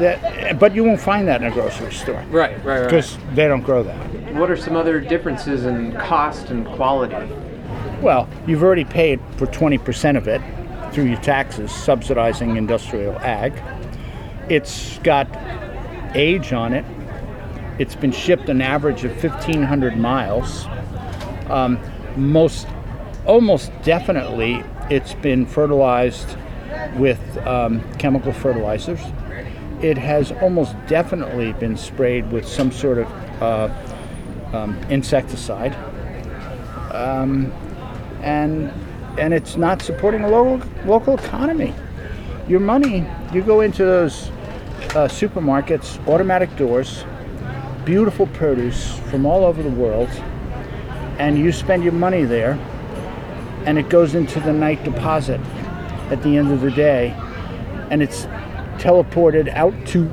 that, 0.00 0.58
but 0.58 0.74
you 0.74 0.84
won't 0.84 1.00
find 1.00 1.26
that 1.28 1.42
in 1.42 1.48
a 1.48 1.50
grocery 1.50 1.92
store 1.92 2.22
Right. 2.30 2.56
Right. 2.64 2.64
Right. 2.64 2.84
because 2.84 3.18
they 3.34 3.46
don't 3.48 3.62
grow 3.62 3.82
that. 3.82 4.34
What 4.34 4.50
are 4.50 4.56
some 4.56 4.76
other 4.76 5.00
differences 5.00 5.64
in 5.64 5.92
cost 5.92 6.50
and 6.50 6.66
quality? 6.66 7.16
Well, 8.00 8.28
you've 8.46 8.62
already 8.62 8.84
paid 8.84 9.20
for 9.36 9.46
20% 9.46 10.16
of 10.16 10.28
it 10.28 10.40
through 10.92 11.04
your 11.04 11.20
taxes, 11.20 11.70
subsidizing 11.72 12.56
industrial 12.56 13.18
ag. 13.18 13.52
It's 14.48 14.98
got 15.00 15.28
age 16.14 16.52
on 16.52 16.72
it. 16.72 16.84
It's 17.78 17.94
been 17.94 18.12
shipped 18.12 18.48
an 18.48 18.60
average 18.62 19.04
of 19.04 19.12
1,500 19.22 19.96
miles. 19.96 20.66
Um, 21.48 21.78
most, 22.16 22.66
almost 23.26 23.70
definitely, 23.82 24.64
it's 24.90 25.14
been 25.14 25.46
fertilized 25.46 26.36
with 26.96 27.20
um, 27.46 27.82
chemical 27.94 28.32
fertilizers. 28.32 29.00
It 29.82 29.98
has 29.98 30.32
almost 30.32 30.74
definitely 30.86 31.52
been 31.54 31.76
sprayed 31.76 32.30
with 32.32 32.46
some 32.46 32.72
sort 32.72 32.98
of 32.98 33.42
uh, 33.42 34.56
um, 34.56 34.76
insecticide 34.90 35.76
and 38.22 38.72
and 39.18 39.34
it's 39.34 39.56
not 39.56 39.82
supporting 39.82 40.22
a 40.22 40.28
local 40.28 40.68
local 40.84 41.18
economy. 41.18 41.74
Your 42.46 42.60
money, 42.60 43.04
you 43.32 43.42
go 43.42 43.60
into 43.60 43.84
those 43.84 44.28
uh, 44.94 45.08
supermarkets, 45.08 46.06
automatic 46.06 46.54
doors, 46.56 47.04
beautiful 47.84 48.26
produce 48.28 48.98
from 49.10 49.26
all 49.26 49.44
over 49.44 49.62
the 49.62 49.70
world, 49.70 50.08
and 51.18 51.38
you 51.38 51.52
spend 51.52 51.82
your 51.82 51.92
money 51.92 52.24
there, 52.24 52.52
and 53.66 53.78
it 53.78 53.88
goes 53.88 54.14
into 54.14 54.40
the 54.40 54.52
night 54.52 54.82
deposit 54.84 55.40
at 56.10 56.22
the 56.22 56.36
end 56.38 56.50
of 56.52 56.60
the 56.60 56.70
day, 56.70 57.14
and 57.90 58.02
it's 58.02 58.26
teleported 58.78 59.48
out 59.54 59.74
to 59.88 60.08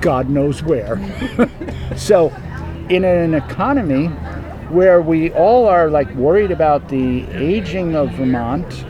God 0.00 0.28
knows 0.28 0.62
where. 0.62 0.98
so, 1.96 2.28
in 2.88 3.04
an 3.04 3.34
economy 3.34 4.06
where 4.70 5.00
we 5.00 5.30
all 5.32 5.66
are 5.66 5.90
like 5.90 6.12
worried 6.14 6.50
about 6.50 6.88
the 6.88 7.26
aging 7.30 7.94
of 7.94 8.10
Vermont, 8.12 8.84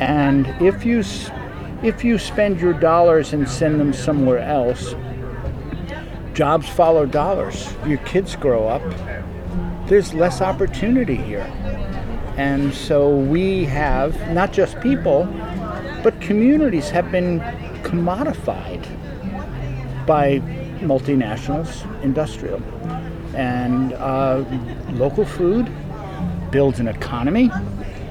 and 0.00 0.46
if 0.60 0.84
you 0.84 1.02
if 1.82 2.02
you 2.04 2.18
spend 2.18 2.60
your 2.60 2.72
dollars 2.72 3.32
and 3.32 3.48
send 3.48 3.78
them 3.78 3.92
somewhere 3.92 4.40
else, 4.40 4.94
jobs 6.34 6.68
follow 6.68 7.06
dollars. 7.06 7.72
Your 7.86 7.98
kids 7.98 8.34
grow 8.34 8.66
up. 8.68 8.82
There's 9.88 10.12
less 10.12 10.40
opportunity 10.40 11.16
here, 11.16 11.46
and 12.36 12.74
so 12.74 13.16
we 13.16 13.64
have 13.64 14.32
not 14.32 14.52
just 14.52 14.80
people, 14.80 15.24
but 16.02 16.20
communities 16.20 16.90
have 16.90 17.10
been 17.10 17.40
commodified 17.88 18.84
by 20.06 20.40
multinationals, 20.80 21.84
industrial. 22.02 22.62
And 23.34 23.94
uh, 23.94 24.44
local 24.90 25.24
food 25.24 25.70
builds 26.50 26.80
an 26.80 26.88
economy. 26.88 27.50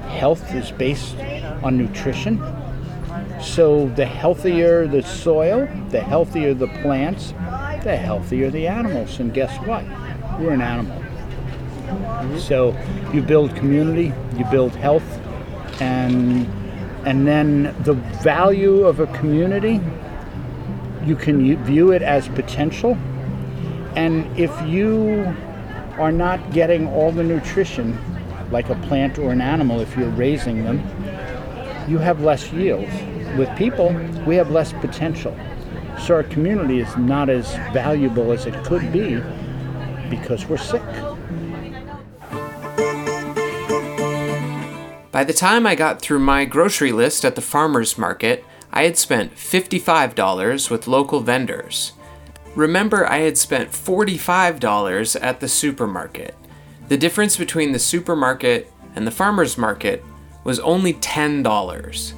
Health 0.08 0.54
is 0.54 0.70
based 0.72 1.16
on 1.62 1.76
nutrition. 1.76 2.42
So 3.40 3.88
the 3.90 4.06
healthier 4.06 4.86
the 4.88 5.02
soil, 5.02 5.68
the 5.90 6.00
healthier 6.00 6.54
the 6.54 6.68
plants, 6.82 7.32
the 7.84 7.96
healthier 7.96 8.50
the 8.50 8.66
animals. 8.66 9.20
And 9.20 9.32
guess 9.32 9.56
what? 9.66 9.84
We're 10.40 10.52
an 10.52 10.60
animal. 10.60 11.04
So 12.38 12.76
you 13.12 13.22
build 13.22 13.54
community, 13.54 14.12
you 14.36 14.44
build 14.46 14.74
health, 14.74 15.20
and 15.80 16.46
and 17.08 17.26
then 17.26 17.74
the 17.84 17.94
value 18.22 18.84
of 18.84 19.00
a 19.00 19.06
community 19.06 19.80
you 21.06 21.16
can 21.16 21.56
view 21.64 21.90
it 21.92 22.02
as 22.02 22.28
potential. 22.28 22.98
And 23.96 24.26
if 24.38 24.50
you 24.68 25.34
are 25.96 26.12
not 26.12 26.52
getting 26.52 26.86
all 26.86 27.10
the 27.10 27.24
nutrition, 27.24 27.98
like 28.50 28.68
a 28.68 28.74
plant 28.86 29.18
or 29.18 29.32
an 29.32 29.40
animal, 29.40 29.80
if 29.80 29.96
you're 29.96 30.10
raising 30.10 30.64
them, 30.64 30.80
you 31.88 31.96
have 31.96 32.20
less 32.20 32.52
yield. 32.52 32.84
With 33.38 33.48
people, 33.56 33.88
we 34.26 34.36
have 34.36 34.50
less 34.50 34.74
potential. 34.74 35.34
So 35.98 36.14
our 36.14 36.24
community 36.24 36.78
is 36.78 36.94
not 36.98 37.30
as 37.30 37.54
valuable 37.72 38.32
as 38.32 38.44
it 38.44 38.52
could 38.64 38.92
be 38.92 39.22
because 40.10 40.44
we're 40.46 40.58
sick. 40.58 40.82
By 45.18 45.24
the 45.24 45.32
time 45.32 45.66
I 45.66 45.74
got 45.74 46.00
through 46.00 46.20
my 46.20 46.44
grocery 46.44 46.92
list 46.92 47.24
at 47.24 47.34
the 47.34 47.40
farmer's 47.40 47.98
market, 47.98 48.44
I 48.72 48.84
had 48.84 48.96
spent 48.96 49.34
$55 49.34 50.70
with 50.70 50.86
local 50.86 51.18
vendors. 51.18 51.94
Remember, 52.54 53.04
I 53.04 53.18
had 53.18 53.36
spent 53.36 53.72
$45 53.72 55.20
at 55.20 55.40
the 55.40 55.48
supermarket. 55.48 56.36
The 56.86 56.96
difference 56.96 57.36
between 57.36 57.72
the 57.72 57.80
supermarket 57.80 58.72
and 58.94 59.04
the 59.04 59.10
farmer's 59.10 59.58
market 59.58 60.04
was 60.44 60.60
only 60.60 60.94
$10. 60.94 62.12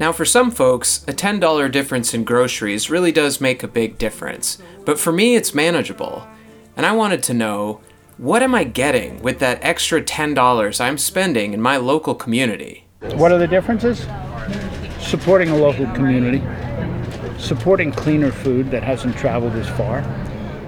Now, 0.00 0.10
for 0.10 0.24
some 0.24 0.50
folks, 0.50 1.04
a 1.06 1.12
$10 1.12 1.70
difference 1.70 2.14
in 2.14 2.24
groceries 2.24 2.88
really 2.88 3.12
does 3.12 3.42
make 3.42 3.62
a 3.62 3.68
big 3.68 3.98
difference, 3.98 4.56
but 4.86 4.98
for 4.98 5.12
me, 5.12 5.36
it's 5.36 5.52
manageable. 5.52 6.26
And 6.78 6.86
I 6.86 6.92
wanted 6.92 7.22
to 7.24 7.34
know 7.34 7.82
What 8.22 8.40
am 8.44 8.54
I 8.54 8.62
getting 8.62 9.20
with 9.20 9.40
that 9.40 9.58
extra 9.62 10.00
$10 10.00 10.80
I'm 10.80 10.96
spending 10.96 11.54
in 11.54 11.60
my 11.60 11.76
local 11.76 12.14
community? 12.14 12.86
What 13.14 13.32
are 13.32 13.38
the 13.38 13.48
differences? 13.48 14.06
Supporting 15.00 15.48
a 15.48 15.56
local 15.56 15.86
community, 15.86 16.40
supporting 17.36 17.90
cleaner 17.90 18.30
food 18.30 18.70
that 18.70 18.84
hasn't 18.84 19.16
traveled 19.16 19.54
as 19.54 19.68
far, 19.70 20.04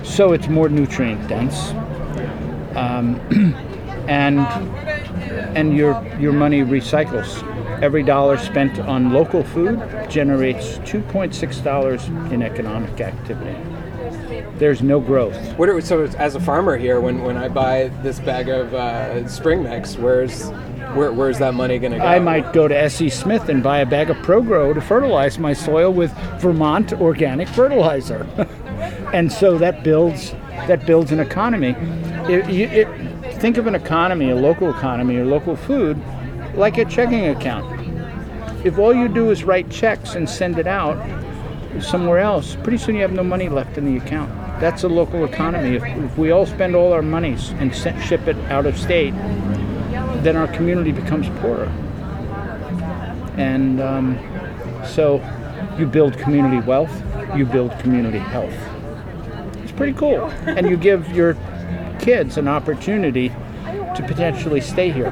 so 0.02 0.32
it's 0.32 0.48
more 0.48 0.68
nutrient 0.68 1.28
dense, 1.28 1.70
um, 2.74 3.20
and 4.08 4.40
and 5.56 5.76
your 5.76 6.04
your 6.18 6.32
money 6.32 6.62
recycles. 6.62 7.40
Every 7.80 8.02
dollar 8.02 8.36
spent 8.36 8.80
on 8.80 9.12
local 9.12 9.44
food 9.44 9.78
generates 10.10 10.78
2.6 10.78 11.62
dollars 11.62 12.04
in 12.32 12.42
economic 12.42 13.00
activity. 13.00 13.56
There's 14.58 14.82
no 14.82 15.00
growth. 15.00 15.36
What 15.58 15.68
are, 15.68 15.80
so 15.80 16.02
as 16.02 16.34
a 16.36 16.40
farmer 16.40 16.76
here, 16.76 17.00
when, 17.00 17.22
when 17.22 17.36
I 17.36 17.48
buy 17.48 17.88
this 18.02 18.20
bag 18.20 18.48
of 18.48 18.72
uh, 18.72 19.26
spring 19.28 19.62
mix, 19.64 19.96
where's 19.96 20.48
where, 20.94 21.12
where's 21.12 21.38
that 21.40 21.54
money 21.54 21.78
going 21.80 21.92
to 21.92 21.98
go? 21.98 22.04
I 22.04 22.20
might 22.20 22.52
go 22.52 22.68
to 22.68 22.76
S.E. 22.76 23.08
Smith 23.08 23.48
and 23.48 23.62
buy 23.62 23.78
a 23.78 23.86
bag 23.86 24.10
of 24.10 24.16
ProGrow 24.18 24.74
to 24.74 24.80
fertilize 24.80 25.38
my 25.40 25.52
soil 25.52 25.92
with 25.92 26.12
Vermont 26.40 26.92
organic 26.92 27.48
fertilizer, 27.48 28.22
and 29.12 29.32
so 29.32 29.58
that 29.58 29.82
builds 29.82 30.30
that 30.68 30.86
builds 30.86 31.10
an 31.10 31.18
economy. 31.18 31.74
It, 32.32 32.48
you- 32.48 32.68
it, 32.68 33.34
think 33.40 33.56
of 33.56 33.66
an 33.66 33.74
economy, 33.74 34.30
a 34.30 34.36
local 34.36 34.70
economy, 34.70 35.16
or 35.16 35.24
local 35.24 35.56
food, 35.56 36.00
like 36.54 36.78
a 36.78 36.84
checking 36.84 37.26
account. 37.26 37.66
If 38.64 38.78
all 38.78 38.94
you 38.94 39.08
do 39.08 39.30
is 39.30 39.42
write 39.44 39.68
checks 39.70 40.14
and 40.14 40.30
send 40.30 40.58
it 40.58 40.66
out 40.68 40.96
somewhere 41.82 42.18
else, 42.20 42.56
pretty 42.62 42.78
soon 42.78 42.94
you 42.94 43.02
have 43.02 43.12
no 43.12 43.24
money 43.24 43.48
left 43.48 43.76
in 43.76 43.84
the 43.84 43.96
account. 44.02 44.30
That's 44.64 44.82
a 44.82 44.88
local 44.88 45.26
economy. 45.26 45.76
If, 45.76 45.84
if 45.84 46.16
we 46.16 46.30
all 46.30 46.46
spend 46.46 46.74
all 46.74 46.94
our 46.94 47.02
monies 47.02 47.50
and 47.58 47.76
ship 47.76 48.26
it 48.26 48.36
out 48.50 48.64
of 48.64 48.78
state, 48.78 49.12
then 50.22 50.36
our 50.36 50.48
community 50.48 50.90
becomes 50.90 51.28
poorer. 51.42 51.66
And 53.36 53.78
um, 53.82 54.18
so 54.86 55.16
you 55.78 55.84
build 55.84 56.16
community 56.16 56.66
wealth, 56.66 56.90
you 57.36 57.44
build 57.44 57.78
community 57.80 58.20
health. 58.20 58.54
It's 59.58 59.72
pretty 59.72 59.92
cool. 59.92 60.30
And 60.46 60.66
you 60.66 60.78
give 60.78 61.14
your 61.14 61.36
kids 62.00 62.38
an 62.38 62.48
opportunity 62.48 63.28
to 63.28 64.04
potentially 64.08 64.62
stay 64.62 64.90
here. 64.90 65.10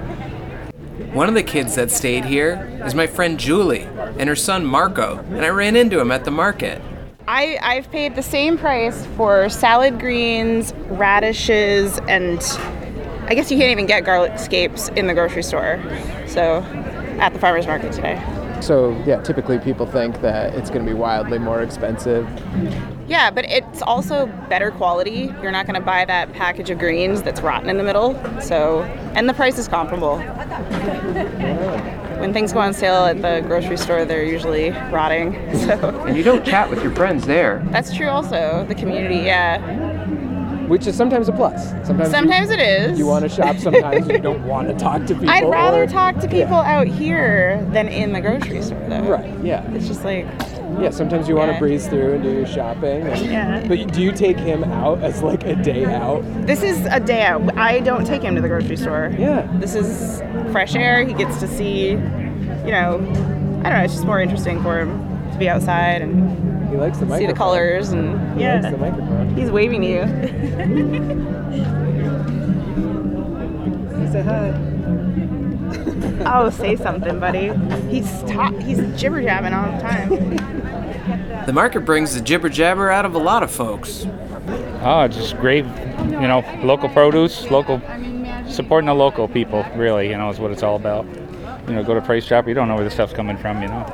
One 1.12 1.28
of 1.28 1.34
the 1.34 1.42
kids 1.42 1.74
that 1.74 1.90
stayed 1.90 2.24
here 2.24 2.80
is 2.86 2.94
my 2.94 3.06
friend 3.06 3.38
Julie 3.38 3.86
and 4.18 4.30
her 4.30 4.36
son 4.36 4.64
Marco, 4.64 5.18
and 5.18 5.44
I 5.44 5.50
ran 5.50 5.76
into 5.76 6.00
him 6.00 6.10
at 6.10 6.24
the 6.24 6.30
market. 6.30 6.80
I, 7.28 7.58
I've 7.62 7.90
paid 7.90 8.16
the 8.16 8.22
same 8.22 8.58
price 8.58 9.06
for 9.16 9.48
salad 9.48 10.00
greens, 10.00 10.74
radishes, 10.88 11.98
and 12.08 12.40
I 13.28 13.34
guess 13.34 13.50
you 13.50 13.56
can't 13.56 13.70
even 13.70 13.86
get 13.86 14.04
garlic 14.04 14.38
scapes 14.38 14.88
in 14.90 15.06
the 15.06 15.14
grocery 15.14 15.42
store. 15.42 15.80
So, 16.26 16.62
at 17.20 17.32
the 17.32 17.38
farmer's 17.38 17.66
market 17.66 17.92
today. 17.92 18.20
so 18.60 18.90
yeah, 19.06 19.22
typically 19.22 19.58
people 19.58 19.86
think 19.86 20.20
that 20.22 20.54
it's 20.54 20.70
going 20.70 20.84
to 20.84 20.90
be 20.90 20.98
wildly 20.98 21.38
more 21.38 21.62
expensive. 21.62 22.26
Yeah, 23.06 23.30
but 23.30 23.44
it's 23.44 23.82
also 23.82 24.26
better 24.48 24.70
quality. 24.72 25.32
You're 25.42 25.52
not 25.52 25.66
going 25.66 25.78
to 25.78 25.84
buy 25.84 26.04
that 26.04 26.32
package 26.32 26.70
of 26.70 26.78
greens 26.78 27.22
that's 27.22 27.40
rotten 27.40 27.68
in 27.68 27.76
the 27.76 27.84
middle. 27.84 28.14
So, 28.40 28.82
and 29.14 29.28
the 29.28 29.34
price 29.34 29.58
is 29.58 29.68
comparable. 29.68 30.16
When 32.22 32.32
things 32.32 32.52
go 32.52 32.60
on 32.60 32.72
sale 32.72 33.04
at 33.04 33.20
the 33.20 33.42
grocery 33.48 33.76
store, 33.76 34.04
they're 34.04 34.22
usually 34.24 34.70
rotting. 34.70 35.32
So, 35.62 36.04
And 36.06 36.16
you 36.16 36.22
don't 36.22 36.44
chat 36.46 36.70
with 36.70 36.80
your 36.80 36.94
friends 36.94 37.26
there, 37.26 37.60
that's 37.72 37.92
true 37.92 38.06
also. 38.08 38.64
The 38.68 38.76
community, 38.76 39.16
yeah. 39.16 39.58
which 40.68 40.86
is 40.86 40.96
sometimes 40.96 41.28
a 41.28 41.32
plus. 41.32 41.70
Sometimes, 41.84 42.10
Sometimes 42.12 42.50
it 42.50 42.60
is. 42.60 42.92
you, 42.92 43.04
you 43.04 43.06
want 43.10 43.24
to 43.24 43.28
shop. 43.28 43.56
Sometimes 43.58 44.06
you 44.08 44.18
don't 44.18 44.44
want 44.46 44.68
to 44.68 44.74
talk 44.74 45.04
to 45.06 45.14
people. 45.14 45.30
I'd 45.30 45.48
rather 45.50 45.82
or- 45.82 45.86
talk 45.88 46.16
to 46.20 46.28
people 46.28 46.54
out 46.54 46.86
here 46.86 47.66
than 47.72 47.88
in 47.88 48.12
the 48.12 48.20
grocery 48.20 48.62
store, 48.62 48.78
though. 48.88 49.02
Right. 49.02 49.34
Yeah. 49.44 49.68
It's 49.72 49.88
just 49.88 50.04
like, 50.04 50.26
Yeah. 50.80 50.90
Sometimes 50.90 51.28
you 51.28 51.36
want 51.36 51.48
to 51.48 51.54
Yeah. 51.54 51.58
breeze 51.60 51.86
through 51.86 52.14
and 52.14 52.22
do 52.22 52.30
your 52.30 52.46
shopping. 52.46 53.06
And, 53.06 53.20
Yeah. 53.26 53.64
But 53.66 53.92
do 53.92 54.02
you 54.02 54.12
take 54.12 54.38
him 54.38 54.64
out 54.64 55.02
as 55.02 55.22
like 55.22 55.44
a 55.44 55.54
day 55.54 55.84
out? 55.84 56.22
this 56.46 56.62
is 56.62 56.86
a 56.90 57.00
day 57.00 57.22
out. 57.22 57.56
I 57.58 57.80
don't 57.80 58.04
take 58.06 58.22
him 58.22 58.34
to 58.36 58.40
the 58.40 58.48
grocery 58.48 58.76
store. 58.76 59.12
Yeah. 59.18 59.46
This 59.60 59.74
is 59.74 60.22
fresh 60.52 60.74
air. 60.74 61.04
He 61.04 61.12
gets 61.14 61.38
to 61.40 61.48
see, 61.48 61.90
you 61.90 61.96
know, 62.72 62.94
I 63.64 63.68
don't 63.70 63.78
know, 63.78 63.82
it's 63.84 63.94
just 63.94 64.06
more 64.06 64.20
interesting 64.20 64.62
for 64.62 64.80
him 64.80 65.30
to 65.32 65.38
be 65.38 65.48
outside 65.48 66.02
and 66.02 66.68
He 66.70 66.76
likes 66.76 66.98
the 66.98 67.16
see 67.18 67.26
the 67.26 67.32
colors 67.34 67.90
and 67.90 68.18
He 68.40 68.46
likes 68.48 68.64
the 68.66 68.76
microphone. 68.78 69.34
He's 69.36 69.50
waving 69.50 69.82
to 69.82 69.86
you. 69.86 70.06
Say 74.12 74.22
hi. 74.22 74.52
Oh, 76.26 76.50
say 76.50 76.76
something, 76.76 77.18
buddy. 77.18 77.48
He's 77.88 78.22
ta- 78.24 78.52
he's 78.58 78.78
jibber 79.00 79.22
jabbing 79.22 79.52
all 79.54 79.70
the 79.72 79.78
time. 79.78 80.58
The 81.46 81.52
market 81.52 81.80
brings 81.80 82.14
the 82.14 82.20
jibber 82.20 82.48
jabber 82.48 82.90
out 82.90 83.04
of 83.04 83.14
a 83.14 83.18
lot 83.18 83.42
of 83.42 83.50
folks. 83.50 84.06
Oh, 84.82 85.08
just 85.08 85.36
great, 85.38 85.64
you 85.64 86.28
know, 86.28 86.44
local 86.62 86.88
produce, 86.88 87.50
local, 87.50 87.80
supporting 88.48 88.86
the 88.86 88.94
local 88.94 89.26
people, 89.26 89.64
really, 89.74 90.08
you 90.08 90.16
know, 90.16 90.30
is 90.30 90.38
what 90.38 90.52
it's 90.52 90.62
all 90.62 90.76
about. 90.76 91.04
You 91.66 91.74
know, 91.74 91.82
go 91.82 91.94
to 91.94 92.00
Price 92.00 92.26
Chopper, 92.26 92.48
you 92.48 92.54
don't 92.54 92.68
know 92.68 92.76
where 92.76 92.84
the 92.84 92.90
stuff's 92.90 93.12
coming 93.12 93.36
from, 93.36 93.60
you 93.60 93.68
know. 93.68 93.84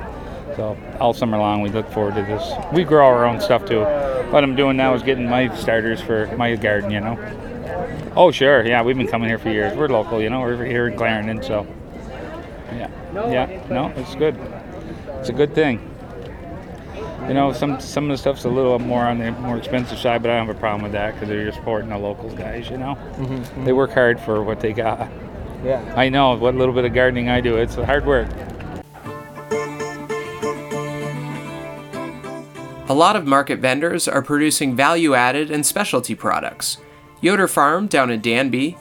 So 0.56 0.76
all 1.00 1.14
summer 1.14 1.38
long, 1.38 1.62
we 1.62 1.70
look 1.70 1.90
forward 1.90 2.16
to 2.16 2.22
this. 2.22 2.52
We 2.72 2.84
grow 2.84 3.06
our 3.06 3.24
own 3.24 3.40
stuff 3.40 3.64
too. 3.64 3.80
What 4.30 4.44
I'm 4.44 4.54
doing 4.54 4.76
now 4.76 4.92
is 4.94 5.02
getting 5.02 5.28
my 5.28 5.54
starters 5.56 6.02
for 6.02 6.26
my 6.36 6.54
garden, 6.54 6.90
you 6.90 7.00
know. 7.00 7.16
Oh, 8.14 8.30
sure, 8.30 8.66
yeah, 8.66 8.82
we've 8.82 8.96
been 8.96 9.08
coming 9.08 9.28
here 9.28 9.38
for 9.38 9.50
years. 9.50 9.74
We're 9.74 9.88
local, 9.88 10.20
you 10.20 10.28
know, 10.28 10.40
we're 10.40 10.64
here 10.64 10.88
in 10.88 10.96
Clarendon, 10.98 11.42
so. 11.42 11.66
Yeah, 12.72 12.90
yeah, 13.14 13.66
no, 13.70 13.88
it's 13.96 14.14
good. 14.16 14.36
It's 15.20 15.30
a 15.30 15.32
good 15.32 15.54
thing. 15.54 15.94
You 17.26 17.34
know, 17.34 17.52
some 17.52 17.80
some 17.80 18.04
of 18.04 18.10
the 18.10 18.18
stuff's 18.18 18.44
a 18.44 18.48
little 18.48 18.78
more 18.78 19.04
on 19.04 19.18
the 19.18 19.32
more 19.32 19.58
expensive 19.58 19.98
side, 19.98 20.22
but 20.22 20.30
I 20.30 20.36
don't 20.38 20.46
have 20.46 20.56
a 20.56 20.58
problem 20.58 20.82
with 20.82 20.92
that 20.92 21.14
because 21.14 21.28
they're 21.28 21.44
just 21.44 21.58
supporting 21.58 21.90
the 21.90 21.98
local 21.98 22.30
guys. 22.30 22.70
You 22.70 22.78
know, 22.78 22.94
mm-hmm, 22.94 23.34
mm-hmm. 23.34 23.64
they 23.64 23.72
work 23.72 23.92
hard 23.92 24.20
for 24.20 24.42
what 24.42 24.60
they 24.60 24.72
got. 24.72 25.10
Yeah. 25.64 25.92
I 25.96 26.08
know 26.08 26.34
what 26.36 26.54
little 26.54 26.74
bit 26.74 26.84
of 26.84 26.94
gardening 26.94 27.28
I 27.28 27.40
do. 27.40 27.56
It's 27.56 27.74
hard 27.74 28.06
work. 28.06 28.28
A 32.90 32.94
lot 32.94 33.16
of 33.16 33.26
market 33.26 33.58
vendors 33.58 34.08
are 34.08 34.22
producing 34.22 34.74
value 34.74 35.14
added 35.14 35.50
and 35.50 35.66
specialty 35.66 36.14
products. 36.14 36.78
Yoder 37.20 37.46
Farm 37.46 37.86
down 37.86 38.10
in 38.10 38.22
Danby 38.22 38.78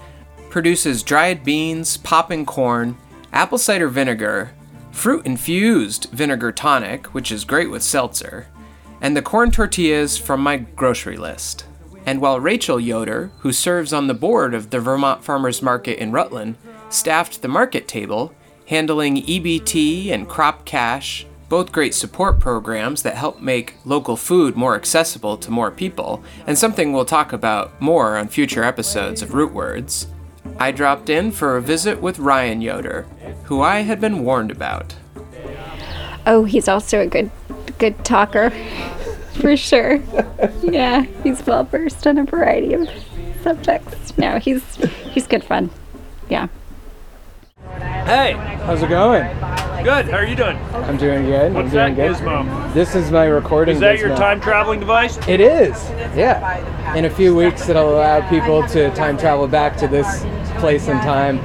produces 0.50 1.04
dried 1.04 1.44
beans, 1.44 1.98
popping 1.98 2.46
corn, 2.46 2.98
apple 3.34 3.58
cider 3.58 3.90
vinegar, 3.90 4.52
fruit 4.98 5.28
infused 5.28 6.10
vinegar 6.12 6.52
tonic, 6.52 7.06
which 7.14 7.32
is 7.32 7.46
great 7.46 7.70
with 7.70 7.84
seltzer, 7.84 8.48
and 9.00 9.16
the 9.16 9.22
corn 9.22 9.52
tortillas 9.52 10.18
from 10.18 10.42
my 10.42 10.58
grocery 10.58 11.18
list. 11.18 11.68
And 12.08 12.20
while 12.20 12.40
Rachel 12.40 12.80
Yoder, 12.80 13.30
who 13.40 13.52
serves 13.54 13.94
on 13.94 14.08
the 14.08 14.16
board 14.16 14.56
of 14.56 14.72
the 14.72 14.80
Vermont 14.80 15.24
Farmers 15.24 15.62
Market 15.62 16.00
in 16.00 16.12
Rutland, 16.12 16.56
staffed 16.90 17.44
the 17.44 17.48
market 17.48 17.88
table, 17.88 18.34
handling 18.70 19.18
EBT 19.18 20.10
and 20.10 20.28
Crop 20.28 20.66
Cash, 20.66 21.28
both 21.48 21.72
great 21.72 21.94
support 21.94 22.40
programs 22.40 23.04
that 23.04 23.16
help 23.16 23.40
make 23.40 23.76
local 23.86 24.18
food 24.18 24.56
more 24.56 24.76
accessible 24.76 25.38
to 25.38 25.52
more 25.52 25.70
people, 25.70 26.24
and 26.48 26.58
something 26.58 26.92
we'll 26.92 27.06
talk 27.06 27.32
about 27.32 27.80
more 27.80 28.18
on 28.18 28.28
future 28.28 28.64
episodes 28.64 29.22
of 29.22 29.36
Root 29.36 29.54
Words. 29.54 30.08
I 30.60 30.72
dropped 30.72 31.10
in 31.10 31.32
for 31.32 31.58
a 31.58 31.62
visit 31.62 32.02
with 32.02 32.20
Ryan 32.20 32.62
Yoder, 32.62 33.04
who 33.46 33.62
I 33.62 33.82
had 33.82 34.02
been 34.02 34.24
warned 34.24 34.52
about. 34.52 34.96
Oh, 36.26 36.44
he's 36.44 36.68
also 36.68 37.02
a 37.02 37.08
good 37.08 37.32
good 37.78 38.04
talker. 38.04 38.50
For 39.40 39.56
sure. 39.56 40.02
yeah, 40.64 41.04
he's 41.24 41.46
well 41.46 41.64
versed 41.64 42.08
on 42.08 42.18
a 42.18 42.24
variety 42.24 42.74
of 42.74 42.90
subjects. 43.44 44.18
No, 44.18 44.40
he's 44.40 44.64
he's 45.12 45.28
good 45.28 45.44
fun. 45.44 45.70
Yeah. 46.28 46.48
Hey, 47.76 48.34
How's 48.66 48.82
it 48.82 48.90
going? 48.90 49.24
good. 49.84 50.06
How 50.08 50.18
are 50.18 50.26
you 50.26 50.36
doing? 50.36 50.58
I'm 50.74 50.98
doing 50.98 51.26
good. 51.26 51.54
What's 51.54 51.68
I'm 51.68 51.74
that 51.76 51.96
doing 51.96 52.14
good. 52.14 52.18
gizmo? 52.18 52.74
This 52.74 52.96
is 52.96 53.12
my 53.12 53.26
recording. 53.26 53.76
Is 53.76 53.82
that 53.82 54.00
your 54.00 54.10
gizmo. 54.10 54.18
time 54.18 54.42
traveling 54.42 54.80
device? 54.80 55.18
It 55.28 55.40
is. 55.40 55.72
Yeah. 56.16 56.96
In 56.96 57.06
a 57.06 57.10
few 57.10 57.36
weeks, 57.36 57.68
it'll 57.70 57.94
allow 57.94 58.28
people 58.30 58.66
to 58.70 58.90
time 58.96 59.18
travel 59.18 59.48
back 59.48 59.78
to 59.78 59.88
this 59.88 60.24
place 60.60 60.88
and 60.88 61.00
time 61.02 61.40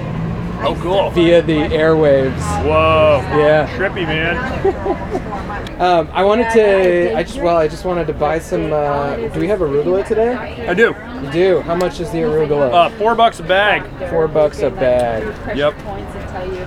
Oh, 0.65 0.79
cool. 0.81 1.11
via 1.11 1.43
the 1.43 1.53
airwaves. 1.53 2.41
Whoa. 2.65 3.21
Yeah. 3.37 3.69
Trippy, 3.77 4.05
man. 4.07 5.19
Um, 5.83 6.09
I 6.13 6.23
wanted 6.23 6.49
to. 6.53 7.17
I 7.17 7.25
just 7.25 7.39
well, 7.41 7.57
I 7.57 7.67
just 7.67 7.85
wanted 7.85 8.07
to 8.07 8.13
buy 8.13 8.39
some. 8.39 8.73
Uh, 8.73 9.17
do 9.17 9.41
we 9.41 9.49
have 9.49 9.59
arugula 9.59 10.07
today? 10.07 10.35
I 10.69 10.75
do. 10.75 10.95
You 11.25 11.33
do. 11.33 11.61
How 11.63 11.75
much 11.75 11.99
is 11.99 12.09
the 12.13 12.19
arugula? 12.19 12.73
Uh, 12.73 12.89
four 12.91 13.17
bucks 13.17 13.41
a 13.41 13.43
bag. 13.43 13.83
Four 14.09 14.29
bucks 14.29 14.61
a 14.61 14.71
bag. 14.71 15.57
Yep. 15.57 15.75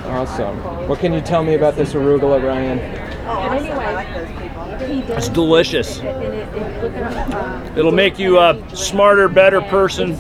Awesome. 0.08 0.58
What 0.90 1.00
can 1.00 1.14
you 1.14 1.22
tell 1.22 1.44
me 1.44 1.54
about 1.54 1.76
this 1.78 1.94
arugula, 1.94 2.44
Ryan? 2.46 2.80
It's 5.04 5.30
delicious. 5.30 6.00
It'll 7.76 7.92
make 7.92 8.18
you 8.20 8.40
a 8.40 8.58
smarter, 8.76 9.28
better 9.28 9.62
person 9.62 10.12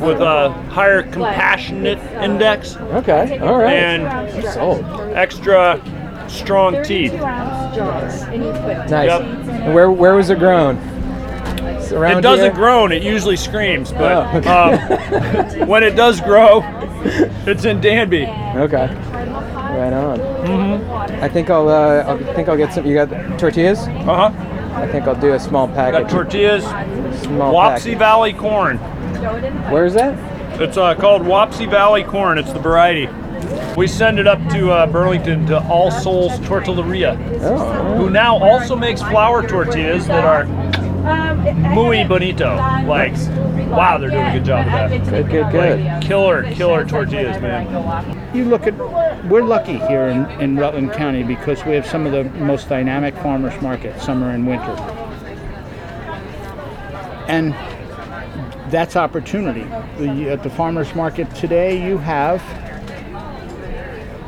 with 0.00 0.20
a 0.20 0.50
higher 0.70 1.02
compassionate 1.02 1.98
index 2.22 2.76
Okay. 2.76 3.38
All 3.38 3.58
right. 3.58 3.74
and 3.76 4.44
Sold. 4.52 4.84
extra 5.14 5.80
strong 6.28 6.82
teeth. 6.82 7.12
Nice. 7.14 8.90
Yep. 8.90 9.20
And 9.22 9.74
Where 9.74 9.90
where 9.90 10.14
was 10.16 10.30
it 10.30 10.38
grown? 10.38 10.76
It's 10.76 11.92
Around 11.92 12.18
It 12.18 12.22
doesn't 12.22 12.44
here? 12.46 12.54
groan, 12.54 12.90
it 12.92 13.02
usually 13.04 13.36
screams, 13.36 13.92
but 13.92 14.12
Oh, 14.12 14.38
okay. 14.38 15.60
um, 15.60 15.68
when 15.68 15.82
it 15.84 15.94
does 15.94 16.20
grow, 16.20 16.62
it's 17.46 17.64
in 17.64 17.80
Danby. 17.80 18.24
Okay. 18.56 18.88
Right 18.92 19.92
on. 19.92 20.18
Mm-hmm. 20.78 21.24
I 21.24 21.28
think 21.28 21.50
I'll 21.50 21.68
uh, 21.68 22.04
I 22.14 22.34
think 22.34 22.48
I'll 22.48 22.56
get 22.56 22.72
some. 22.72 22.86
You 22.86 22.94
got 22.94 23.38
tortillas? 23.38 23.78
Uh 23.80 24.30
huh. 24.30 24.32
I 24.76 24.86
think 24.88 25.06
I'll 25.06 25.18
do 25.20 25.32
a 25.32 25.40
small 25.40 25.66
Got 25.68 25.76
package. 25.76 26.10
tortillas, 26.10 26.64
small 27.22 27.54
Wapsie 27.54 27.78
package. 27.78 27.98
Valley 27.98 28.32
corn. 28.34 28.78
Where 29.72 29.86
is 29.86 29.94
that? 29.94 30.60
It's 30.60 30.76
uh, 30.76 30.94
called 30.94 31.22
Wapsie 31.22 31.68
Valley 31.70 32.04
corn. 32.04 32.36
It's 32.38 32.52
the 32.52 32.58
variety. 32.58 33.08
We 33.76 33.86
send 33.86 34.18
it 34.18 34.26
up 34.26 34.38
to 34.50 34.70
uh, 34.70 34.86
Burlington 34.86 35.46
to 35.46 35.62
All 35.68 35.90
Souls 35.90 36.32
Tortilleria, 36.40 37.16
Oh. 37.42 37.96
who 37.96 38.08
now 38.10 38.36
also 38.42 38.74
makes 38.74 39.02
flour 39.02 39.46
tortillas 39.46 40.06
that 40.06 40.24
are 40.24 40.44
muy 41.74 42.04
bonito. 42.04 42.56
Like, 42.86 43.12
wow, 43.70 43.98
they're 43.98 44.10
doing 44.10 44.24
a 44.24 44.32
good 44.32 44.44
job 44.44 44.66
of 44.66 44.72
that. 44.72 44.88
Good, 45.10 45.28
good, 45.30 45.52
good. 45.52 45.80
Like, 45.84 46.00
killer, 46.02 46.50
killer 46.54 46.86
tortillas, 46.86 47.40
man. 47.42 48.34
You 48.34 48.44
look 48.46 48.66
at, 48.66 48.74
we're 49.28 49.42
lucky 49.42 49.78
here 49.78 50.08
in, 50.08 50.28
in 50.40 50.56
Rutland 50.56 50.92
County 50.92 51.22
because 51.22 51.64
we 51.64 51.74
have 51.74 51.86
some 51.86 52.06
of 52.06 52.12
the 52.12 52.24
most 52.38 52.68
dynamic 52.68 53.14
farmers 53.16 53.60
markets, 53.60 54.04
summer 54.04 54.30
and 54.30 54.46
winter. 54.46 54.72
And 57.28 57.52
that's 58.70 58.96
opportunity. 58.96 59.62
At 60.28 60.42
the 60.42 60.50
farmers 60.50 60.94
market 60.94 61.32
today, 61.34 61.84
you 61.86 61.98
have 61.98 62.42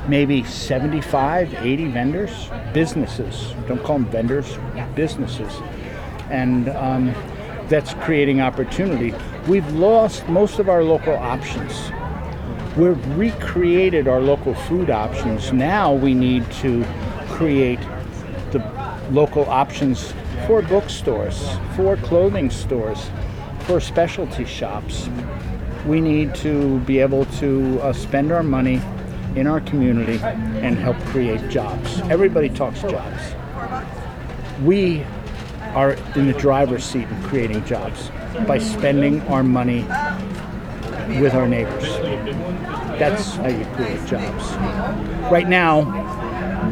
maybe 0.08 0.42
75, 0.42 1.54
80 1.54 1.88
vendors, 1.88 2.50
businesses. 2.72 3.54
Don't 3.66 3.82
call 3.82 3.98
them 3.98 4.06
vendors, 4.06 4.58
businesses. 4.94 5.52
And 6.30 6.70
um, 6.70 7.14
that's 7.68 7.94
creating 7.94 8.40
opportunity. 8.40 9.14
We've 9.46 9.70
lost 9.72 10.26
most 10.28 10.58
of 10.58 10.68
our 10.68 10.82
local 10.82 11.14
options 11.14 11.90
we've 12.78 13.18
recreated 13.18 14.06
our 14.06 14.20
local 14.20 14.54
food 14.54 14.88
options. 14.88 15.52
Now 15.52 15.92
we 15.92 16.14
need 16.14 16.48
to 16.62 16.86
create 17.28 17.80
the 18.52 18.60
local 19.10 19.44
options 19.46 20.14
for 20.46 20.62
bookstores, 20.62 21.48
for 21.74 21.96
clothing 21.96 22.50
stores, 22.50 23.10
for 23.60 23.80
specialty 23.80 24.44
shops. 24.44 25.08
We 25.86 26.00
need 26.00 26.36
to 26.36 26.78
be 26.80 27.00
able 27.00 27.24
to 27.24 27.80
uh, 27.82 27.92
spend 27.92 28.30
our 28.30 28.44
money 28.44 28.80
in 29.34 29.48
our 29.48 29.60
community 29.60 30.20
and 30.22 30.78
help 30.78 30.96
create 31.06 31.48
jobs. 31.50 32.00
Everybody 32.02 32.48
talks 32.48 32.80
jobs. 32.82 33.34
We 34.62 35.04
are 35.74 35.92
in 36.14 36.28
the 36.28 36.38
driver's 36.38 36.84
seat 36.84 37.08
in 37.08 37.22
creating 37.24 37.64
jobs 37.64 38.10
by 38.46 38.58
spending 38.58 39.20
our 39.22 39.42
money 39.42 39.84
with 41.08 41.34
our 41.34 41.48
neighbors. 41.48 41.84
That's 42.98 43.36
how 43.36 43.48
you 43.48 43.64
create 43.74 44.04
jobs. 44.06 44.52
Right 45.30 45.48
now, 45.48 45.82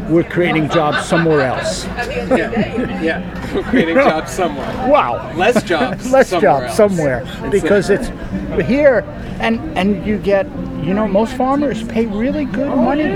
we're 0.08 0.24
creating 0.24 0.68
jobs 0.68 1.04
somewhere 1.06 1.42
else. 1.42 1.84
Yeah. 1.86 3.02
yeah. 3.02 3.54
We're 3.54 3.62
creating 3.64 3.96
jobs 3.96 4.32
somewhere. 4.32 4.88
Wow. 4.88 5.32
Less 5.34 5.62
jobs. 5.62 6.10
Less 6.10 6.28
somewhere 6.28 6.60
jobs 6.60 6.66
else. 6.66 6.76
somewhere 6.76 7.50
because 7.50 7.90
it's 7.90 8.08
here 8.66 9.00
and 9.40 9.58
and 9.76 10.06
you 10.06 10.18
get 10.18 10.46
you 10.82 10.94
know 10.94 11.06
most 11.06 11.34
farmers 11.36 11.82
pay 11.84 12.06
really 12.06 12.44
good 12.44 12.68
oh, 12.68 12.76
money. 12.76 13.14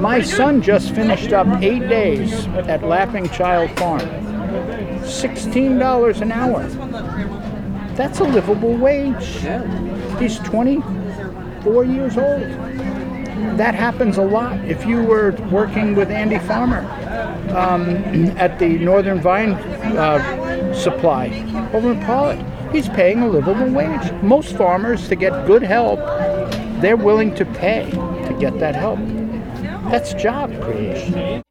My 0.00 0.20
son 0.20 0.62
just 0.62 0.94
finished 0.94 1.32
up 1.32 1.46
eight 1.62 1.88
days 1.88 2.46
at 2.46 2.82
Laughing 2.82 3.28
Child 3.30 3.70
Farm. 3.78 5.04
Sixteen 5.04 5.78
dollars 5.78 6.20
an 6.20 6.32
hour. 6.32 6.66
That's 7.94 8.20
a 8.20 8.24
livable 8.24 8.76
wage. 8.76 9.44
He's 10.22 10.38
24 10.38 11.84
years 11.84 12.16
old. 12.16 12.42
That 13.58 13.74
happens 13.74 14.18
a 14.18 14.22
lot. 14.22 14.56
If 14.64 14.86
you 14.86 15.02
were 15.02 15.32
working 15.50 15.96
with 15.96 16.12
Andy 16.12 16.38
Farmer 16.38 16.82
um, 17.56 17.96
at 18.38 18.60
the 18.60 18.78
Northern 18.78 19.20
Vine 19.20 19.54
uh, 19.98 20.72
Supply 20.74 21.26
over 21.72 21.90
in 21.90 21.98
Pawlet, 22.02 22.38
he's 22.70 22.88
paying 22.88 23.22
a 23.22 23.28
livable 23.28 23.68
wage. 23.68 24.12
Most 24.22 24.56
farmers, 24.56 25.08
to 25.08 25.16
get 25.16 25.44
good 25.44 25.64
help, 25.64 25.98
they're 26.80 26.96
willing 26.96 27.34
to 27.34 27.44
pay 27.44 27.90
to 27.90 28.36
get 28.38 28.60
that 28.60 28.76
help. 28.76 29.00
That's 29.90 30.14
job 30.14 30.52
creation. 30.62 31.42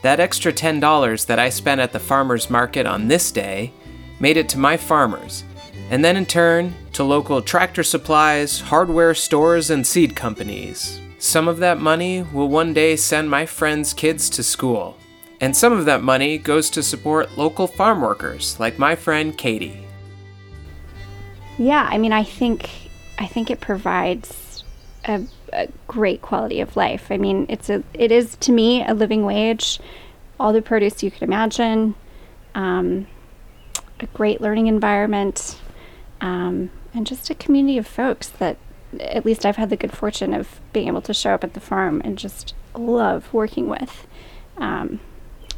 That 0.00 0.20
extra 0.20 0.54
$10 0.54 1.26
that 1.26 1.38
I 1.38 1.50
spent 1.50 1.82
at 1.82 1.92
the 1.92 2.00
farmer's 2.00 2.48
market 2.48 2.86
on 2.86 3.08
this 3.08 3.30
day 3.30 3.74
made 4.20 4.38
it 4.38 4.48
to 4.48 4.58
my 4.58 4.78
farmers, 4.78 5.44
and 5.90 6.04
then 6.04 6.16
in 6.16 6.24
turn 6.24 6.72
to 6.92 7.04
local 7.04 7.42
tractor 7.42 7.82
supplies, 7.82 8.60
hardware 8.60 9.12
stores, 9.12 9.70
and 9.70 9.86
seed 9.86 10.14
companies. 10.14 11.00
Some 11.18 11.48
of 11.48 11.58
that 11.58 11.78
money 11.78 12.22
will 12.22 12.48
one 12.48 12.72
day 12.72 12.96
send 12.96 13.28
my 13.28 13.44
friends' 13.44 13.92
kids 13.92 14.30
to 14.30 14.42
school, 14.42 14.96
and 15.40 15.54
some 15.54 15.72
of 15.72 15.84
that 15.84 16.02
money 16.02 16.38
goes 16.38 16.70
to 16.70 16.82
support 16.82 17.36
local 17.36 17.66
farm 17.66 18.00
workers 18.00 18.58
like 18.58 18.78
my 18.78 18.94
friend 18.94 19.36
Katie. 19.36 19.84
Yeah, 21.58 21.86
I 21.90 21.98
mean, 21.98 22.12
I 22.12 22.24
think 22.24 22.70
I 23.18 23.26
think 23.26 23.50
it 23.50 23.60
provides 23.60 24.64
a, 25.04 25.22
a 25.52 25.68
great 25.88 26.22
quality 26.22 26.60
of 26.60 26.76
life. 26.76 27.10
I 27.10 27.18
mean, 27.18 27.46
it's 27.48 27.68
a 27.68 27.82
it 27.92 28.12
is 28.12 28.36
to 28.36 28.52
me 28.52 28.84
a 28.86 28.94
living 28.94 29.24
wage, 29.24 29.80
all 30.38 30.52
the 30.52 30.62
produce 30.62 31.02
you 31.02 31.10
could 31.10 31.22
imagine, 31.22 31.96
um, 32.54 33.08
a 33.98 34.06
great 34.06 34.40
learning 34.40 34.68
environment, 34.68 35.60
um, 36.20 36.70
and 36.94 37.06
just 37.06 37.30
a 37.30 37.34
community 37.34 37.78
of 37.78 37.86
folks 37.86 38.28
that 38.28 38.56
at 38.98 39.24
least 39.24 39.46
I've 39.46 39.56
had 39.56 39.70
the 39.70 39.76
good 39.76 39.92
fortune 39.92 40.34
of 40.34 40.60
being 40.72 40.88
able 40.88 41.02
to 41.02 41.14
show 41.14 41.34
up 41.34 41.44
at 41.44 41.54
the 41.54 41.60
farm 41.60 42.02
and 42.04 42.18
just 42.18 42.54
love 42.74 43.32
working 43.32 43.68
with. 43.68 44.06
Um, 44.56 45.00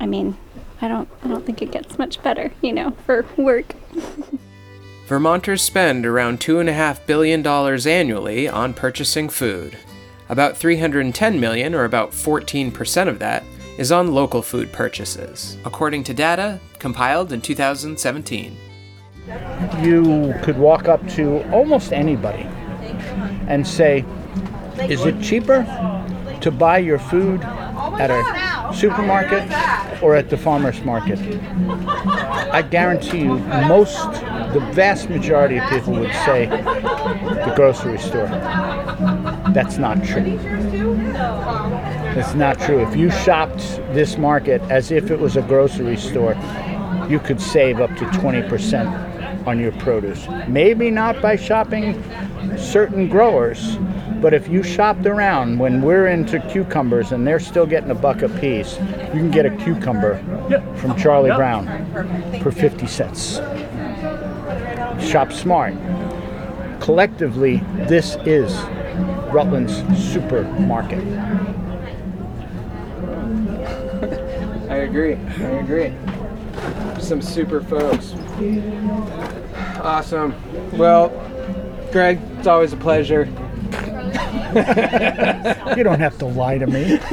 I 0.00 0.06
mean, 0.06 0.36
I 0.80 0.88
don't 0.88 1.08
I 1.24 1.28
don't 1.28 1.46
think 1.46 1.62
it 1.62 1.70
gets 1.70 1.98
much 1.98 2.22
better, 2.22 2.52
you 2.60 2.72
know, 2.72 2.90
for 3.06 3.24
work. 3.36 3.74
Vermonters 5.06 5.62
spend 5.62 6.06
around 6.06 6.40
$2.5 6.40 7.06
billion 7.06 7.46
annually 7.46 8.48
on 8.48 8.72
purchasing 8.72 9.28
food. 9.28 9.76
About 10.28 10.56
310 10.56 11.38
million, 11.38 11.74
or 11.74 11.84
about 11.84 12.12
14% 12.12 13.08
of 13.08 13.18
that, 13.18 13.42
is 13.76 13.92
on 13.92 14.14
local 14.14 14.40
food 14.40 14.72
purchases, 14.72 15.56
according 15.64 16.04
to 16.04 16.14
data 16.14 16.60
compiled 16.78 17.32
in 17.32 17.40
2017. 17.40 18.56
You 19.80 20.34
could 20.42 20.58
walk 20.58 20.88
up 20.88 21.06
to 21.10 21.48
almost 21.52 21.92
anybody 21.92 22.46
and 23.46 23.66
say, 23.66 24.04
Is 24.80 25.04
it 25.04 25.20
cheaper 25.22 25.64
to 26.40 26.50
buy 26.50 26.78
your 26.78 26.98
food 26.98 27.42
at 27.42 28.10
a 28.10 28.74
supermarket 28.74 29.42
or 30.02 30.16
at 30.16 30.28
the 30.28 30.36
farmer's 30.36 30.82
market? 30.84 31.18
I 32.52 32.62
guarantee 32.62 33.20
you, 33.20 33.38
most, 33.68 33.96
the 34.52 34.60
vast 34.72 35.08
majority 35.08 35.58
of 35.58 35.68
people 35.70 35.94
would 35.94 36.12
say 36.24 36.46
the 36.46 37.52
grocery 37.54 37.98
store. 37.98 38.26
That's 39.52 39.78
not 39.78 40.02
true. 40.04 40.36
That's 42.14 42.34
not 42.34 42.60
true. 42.60 42.80
If 42.80 42.96
you 42.96 43.10
shopped 43.10 43.60
this 43.94 44.18
market 44.18 44.60
as 44.62 44.90
if 44.90 45.10
it 45.10 45.18
was 45.18 45.36
a 45.36 45.42
grocery 45.42 45.96
store, 45.96 46.34
you 47.08 47.18
could 47.18 47.40
save 47.40 47.80
up 47.80 47.90
to 47.96 48.04
20% 48.06 49.11
on 49.46 49.58
your 49.58 49.72
produce. 49.72 50.26
Maybe 50.48 50.90
not 50.90 51.20
by 51.20 51.36
shopping 51.36 52.02
certain 52.56 53.08
growers, 53.08 53.76
but 54.20 54.34
if 54.34 54.48
you 54.48 54.62
shopped 54.62 55.06
around 55.06 55.58
when 55.58 55.82
we're 55.82 56.06
into 56.08 56.40
cucumbers 56.48 57.12
and 57.12 57.26
they're 57.26 57.40
still 57.40 57.66
getting 57.66 57.90
a 57.90 57.94
buck 57.94 58.22
a 58.22 58.28
piece, 58.28 58.78
you 58.78 59.20
can 59.20 59.30
get 59.30 59.46
a 59.46 59.50
cucumber 59.50 60.18
from 60.76 60.96
Charlie 60.96 61.34
Brown 61.34 61.66
for 62.40 62.52
50 62.52 62.86
cents. 62.86 63.36
Shop 65.04 65.32
smart. 65.32 65.74
Collectively, 66.80 67.58
this 67.88 68.16
is 68.24 68.54
Rutland's 69.32 69.76
supermarket. 70.12 71.02
I 74.68 74.76
agree. 74.76 75.14
I 75.14 75.50
agree. 75.60 75.92
Some 77.00 77.20
super 77.20 77.60
folks. 77.62 78.14
Awesome. 79.82 80.34
Well, 80.78 81.08
Greg, 81.92 82.20
it's 82.38 82.46
always 82.46 82.72
a 82.72 82.76
pleasure. 82.76 83.28
You 84.52 85.82
don't 85.82 86.00
have 86.00 86.18
to 86.18 86.26
lie 86.26 86.58
to 86.58 86.66
me. 86.66 86.98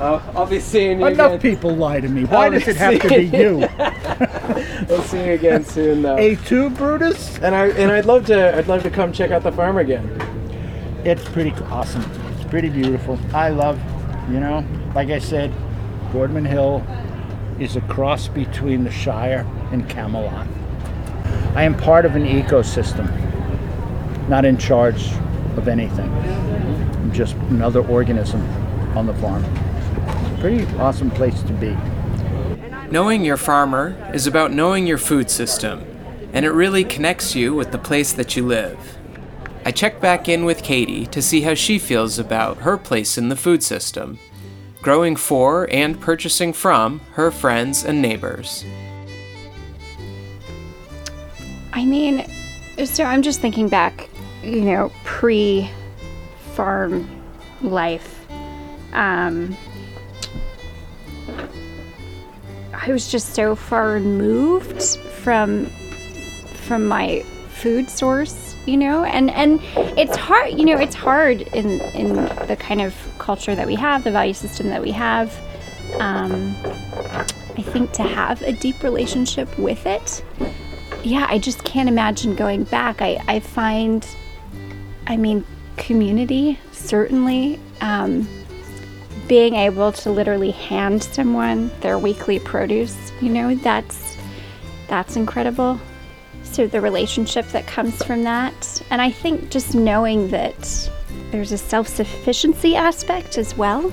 I'll, 0.00 0.22
I'll 0.34 0.46
be 0.46 0.58
seeing 0.60 0.98
you 1.00 1.06
Enough 1.08 1.32
again. 1.32 1.40
people 1.40 1.76
lie 1.76 2.00
to 2.00 2.08
me. 2.08 2.24
Why 2.24 2.46
I'll 2.46 2.52
does 2.52 2.66
it 2.66 2.76
have 2.78 2.98
to 3.02 3.08
be 3.08 3.24
you? 3.24 3.68
We'll 4.88 5.02
see 5.02 5.22
you 5.26 5.32
again 5.32 5.62
soon, 5.62 6.00
though. 6.00 6.16
Et 6.16 6.36
tu 6.46 6.70
Brutus? 6.70 7.38
And 7.40 7.54
I 7.54 7.66
and 7.68 7.92
I'd 7.92 8.06
love 8.06 8.24
to 8.26 8.56
I'd 8.56 8.66
love 8.66 8.82
to 8.84 8.90
come 8.90 9.12
check 9.12 9.30
out 9.30 9.42
the 9.42 9.52
farm 9.52 9.76
again. 9.76 10.08
It's 11.04 11.28
pretty 11.28 11.52
awesome. 11.64 12.02
It's 12.36 12.44
pretty 12.48 12.70
beautiful. 12.70 13.18
I 13.34 13.50
love, 13.50 13.78
you 14.30 14.40
know, 14.40 14.64
like 14.94 15.10
I 15.10 15.18
said, 15.18 15.52
Boardman 16.14 16.46
Hill 16.46 16.82
is 17.60 17.76
a 17.76 17.80
cross 17.82 18.26
between 18.26 18.84
the 18.84 18.90
Shire 18.90 19.46
and 19.70 19.88
Camelot. 19.88 20.46
I 21.54 21.64
am 21.64 21.76
part 21.76 22.06
of 22.06 22.16
an 22.16 22.24
ecosystem, 22.24 23.08
not 24.28 24.46
in 24.46 24.56
charge 24.56 25.12
of 25.56 25.68
anything. 25.68 26.10
I'm 26.10 27.12
just 27.12 27.34
another 27.50 27.86
organism 27.86 28.40
on 28.96 29.06
the 29.06 29.14
farm. 29.14 29.44
It's 29.44 30.38
a 30.38 30.40
pretty 30.40 30.64
awesome 30.76 31.10
place 31.10 31.42
to 31.42 31.52
be. 31.52 31.76
Knowing 32.90 33.24
your 33.24 33.36
farmer 33.36 34.10
is 34.14 34.26
about 34.26 34.52
knowing 34.52 34.86
your 34.86 34.98
food 34.98 35.30
system, 35.30 35.84
and 36.32 36.46
it 36.46 36.50
really 36.50 36.82
connects 36.82 37.34
you 37.34 37.54
with 37.54 37.72
the 37.72 37.78
place 37.78 38.12
that 38.14 38.36
you 38.36 38.46
live. 38.46 38.96
I 39.66 39.70
checked 39.70 40.00
back 40.00 40.28
in 40.28 40.46
with 40.46 40.62
Katie 40.62 41.04
to 41.06 41.20
see 41.20 41.42
how 41.42 41.52
she 41.52 41.78
feels 41.78 42.18
about 42.18 42.58
her 42.58 42.78
place 42.78 43.18
in 43.18 43.28
the 43.28 43.36
food 43.36 43.62
system, 43.62 44.18
growing 44.82 45.16
for 45.16 45.68
and 45.70 46.00
purchasing 46.00 46.52
from 46.52 47.00
her 47.12 47.30
friends 47.30 47.84
and 47.84 48.00
neighbors. 48.00 48.64
I 51.72 51.84
mean, 51.84 52.26
so 52.84 53.04
I'm 53.04 53.22
just 53.22 53.40
thinking 53.40 53.68
back, 53.68 54.08
you 54.42 54.62
know, 54.62 54.90
pre 55.04 55.70
farm 56.54 57.08
life. 57.62 58.26
Um, 58.92 59.56
I 62.72 62.90
was 62.90 63.10
just 63.10 63.34
so 63.34 63.54
far 63.54 63.92
removed 63.92 64.82
from 65.22 65.66
from 66.66 66.86
my 66.86 67.20
food 67.50 67.90
source, 67.90 68.49
you 68.66 68.76
know, 68.76 69.04
and 69.04 69.30
and 69.30 69.60
it's 69.98 70.16
hard, 70.16 70.58
you 70.58 70.64
know, 70.64 70.78
it's 70.78 70.94
hard 70.94 71.42
in 71.42 71.80
in 71.94 72.14
the 72.46 72.56
kind 72.58 72.80
of 72.80 72.94
culture 73.18 73.54
that 73.54 73.66
we 73.66 73.74
have, 73.74 74.04
the 74.04 74.10
value 74.10 74.34
system 74.34 74.68
that 74.68 74.82
we 74.82 74.90
have. 74.90 75.36
Um, 75.98 76.54
I 77.56 77.62
think 77.62 77.92
to 77.92 78.02
have 78.02 78.42
a 78.42 78.52
deep 78.52 78.82
relationship 78.82 79.58
with 79.58 79.84
it 79.86 80.22
yeah, 81.02 81.26
I 81.28 81.38
just 81.38 81.64
can't 81.64 81.88
imagine 81.88 82.34
going 82.34 82.64
back. 82.64 83.00
I, 83.00 83.22
I 83.26 83.40
find, 83.40 84.06
I 85.06 85.16
mean, 85.16 85.44
community, 85.76 86.58
certainly. 86.72 87.58
Um, 87.80 88.28
being 89.26 89.54
able 89.54 89.92
to 89.92 90.10
literally 90.10 90.50
hand 90.50 91.02
someone 91.02 91.70
their 91.80 91.98
weekly 91.98 92.40
produce, 92.40 93.12
you 93.20 93.28
know, 93.28 93.54
that's 93.54 94.16
that's 94.88 95.14
incredible. 95.16 95.80
So 96.52 96.66
the 96.66 96.80
relationship 96.80 97.46
that 97.48 97.66
comes 97.66 98.02
from 98.02 98.24
that, 98.24 98.82
and 98.90 99.00
I 99.00 99.10
think 99.10 99.50
just 99.50 99.74
knowing 99.74 100.28
that 100.28 100.90
there's 101.30 101.52
a 101.52 101.58
self-sufficiency 101.58 102.74
aspect 102.76 103.38
as 103.38 103.56
well, 103.56 103.92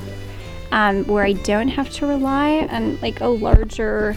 um, 0.72 1.06
where 1.06 1.24
I 1.24 1.34
don't 1.34 1.68
have 1.70 1.90
to 1.92 2.08
rely 2.08 2.68
on 2.72 3.00
like 3.02 3.22
a 3.22 3.28
larger 3.28 4.16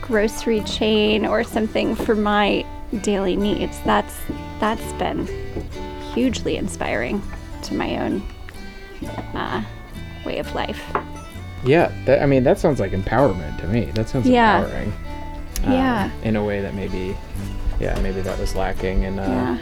grocery 0.00 0.60
chain 0.62 1.24
or 1.24 1.44
something 1.44 1.94
for 1.94 2.14
my 2.14 2.66
daily 3.00 3.36
needs. 3.36 3.78
That's 3.84 4.14
that's 4.58 4.92
been 4.94 5.26
hugely 6.12 6.56
inspiring 6.56 7.22
to 7.62 7.74
my 7.74 7.96
own 7.98 8.22
uh, 9.34 9.62
way 10.26 10.38
of 10.38 10.52
life. 10.54 10.82
Yeah, 11.64 11.92
that, 12.06 12.22
I 12.22 12.26
mean 12.26 12.42
that 12.42 12.58
sounds 12.58 12.80
like 12.80 12.90
empowerment 12.92 13.60
to 13.60 13.68
me. 13.68 13.86
That 13.94 14.08
sounds 14.08 14.28
Yeah. 14.28 14.58
empowering. 14.62 14.92
um, 15.64 15.72
Yeah. 15.72 16.10
In 16.24 16.34
a 16.36 16.44
way 16.44 16.60
that 16.60 16.74
maybe, 16.74 17.16
yeah, 17.82 17.98
maybe 18.00 18.20
that 18.22 18.38
was 18.38 18.54
lacking 18.54 19.02
in 19.02 19.18
uh, 19.18 19.22
Yeah. 19.26 19.58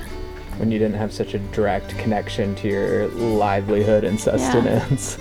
when 0.58 0.70
you 0.70 0.78
didn't 0.78 0.98
have 0.98 1.12
such 1.12 1.34
a 1.34 1.38
direct 1.38 1.96
connection 1.98 2.54
to 2.56 2.68
your 2.68 3.08
livelihood 3.08 4.04
and 4.04 4.20
sustenance. 4.20 5.18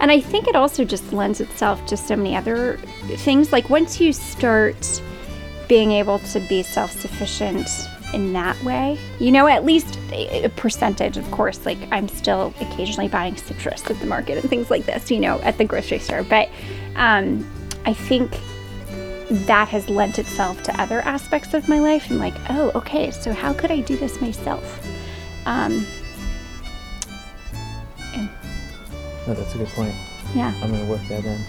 And 0.00 0.10
I 0.10 0.20
think 0.20 0.48
it 0.48 0.56
also 0.56 0.84
just 0.84 1.12
lends 1.12 1.40
itself 1.40 1.84
to 1.86 1.96
so 1.96 2.16
many 2.16 2.34
other 2.34 2.78
things. 3.18 3.52
Like 3.52 3.70
once 3.70 4.00
you 4.00 4.12
start 4.12 5.00
being 5.68 5.92
able 5.92 6.18
to 6.18 6.40
be 6.48 6.62
self 6.64 6.90
sufficient 6.90 7.68
in 8.12 8.32
that 8.32 8.60
way, 8.64 8.98
you 9.20 9.30
know, 9.30 9.46
at 9.46 9.64
least 9.64 9.98
a 10.10 10.44
a 10.44 10.48
percentage, 10.48 11.16
of 11.16 11.30
course. 11.30 11.64
Like 11.64 11.78
I'm 11.92 12.08
still 12.08 12.52
occasionally 12.60 13.08
buying 13.08 13.36
citrus 13.36 13.88
at 13.88 13.98
the 14.00 14.06
market 14.06 14.38
and 14.38 14.50
things 14.50 14.70
like 14.70 14.86
this, 14.86 15.10
you 15.10 15.20
know, 15.20 15.38
at 15.42 15.58
the 15.58 15.64
grocery 15.64 16.00
store. 16.00 16.24
But 16.24 16.48
um, 16.96 17.46
I 17.86 17.94
think 17.94 18.32
that 19.46 19.68
has 19.68 19.88
lent 19.88 20.18
itself 20.18 20.62
to 20.64 20.80
other 20.80 21.00
aspects 21.02 21.54
of 21.54 21.68
my 21.68 21.78
life. 21.78 22.10
And 22.10 22.18
like, 22.18 22.34
oh, 22.50 22.70
okay, 22.74 23.10
so 23.10 23.32
how 23.32 23.52
could 23.52 23.70
I 23.70 23.80
do 23.80 23.96
this 23.96 24.20
myself? 24.20 24.86
Um, 25.46 25.84
and 28.14 28.28
No, 29.26 29.34
that's 29.34 29.54
a 29.54 29.58
good 29.58 29.68
point. 29.68 29.94
yeah. 30.34 30.52
I'm 30.62 30.70
gonna 30.70 30.84
work 30.86 31.00
that 31.08 31.24
in. 31.24 31.40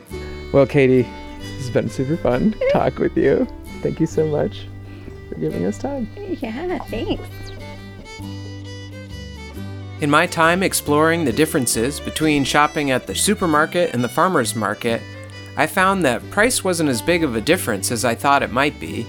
Well, 0.54 0.66
Katie, 0.68 1.04
this 1.40 1.60
has 1.60 1.70
been 1.70 1.90
super 1.90 2.18
fun 2.18 2.52
to 2.52 2.70
talk 2.74 2.98
with 3.00 3.16
you. 3.16 3.48
Thank 3.82 4.02
you 4.02 4.06
so 4.06 4.28
much 4.28 4.68
for 5.30 5.36
giving 5.36 5.64
us 5.64 5.78
time. 5.78 6.10
Yeah, 6.18 6.78
thanks. 6.90 7.24
In 10.02 10.10
my 10.10 10.26
time 10.26 10.64
exploring 10.64 11.26
the 11.26 11.32
differences 11.32 12.00
between 12.00 12.44
shopping 12.44 12.90
at 12.90 13.06
the 13.06 13.14
supermarket 13.14 13.94
and 13.94 14.04
the 14.04 14.10
farmer's 14.10 14.56
market, 14.56 15.00
I 15.56 15.68
found 15.68 16.04
that 16.04 16.28
price 16.32 16.64
wasn't 16.64 16.90
as 16.90 17.04
big 17.04 17.24
of 17.24 17.36
a 17.36 17.42
difference 17.42 17.92
as 17.92 18.04
I 18.04 18.16
thought 18.16 18.42
it 18.42 18.52
might 18.52 18.80
be, 18.80 19.06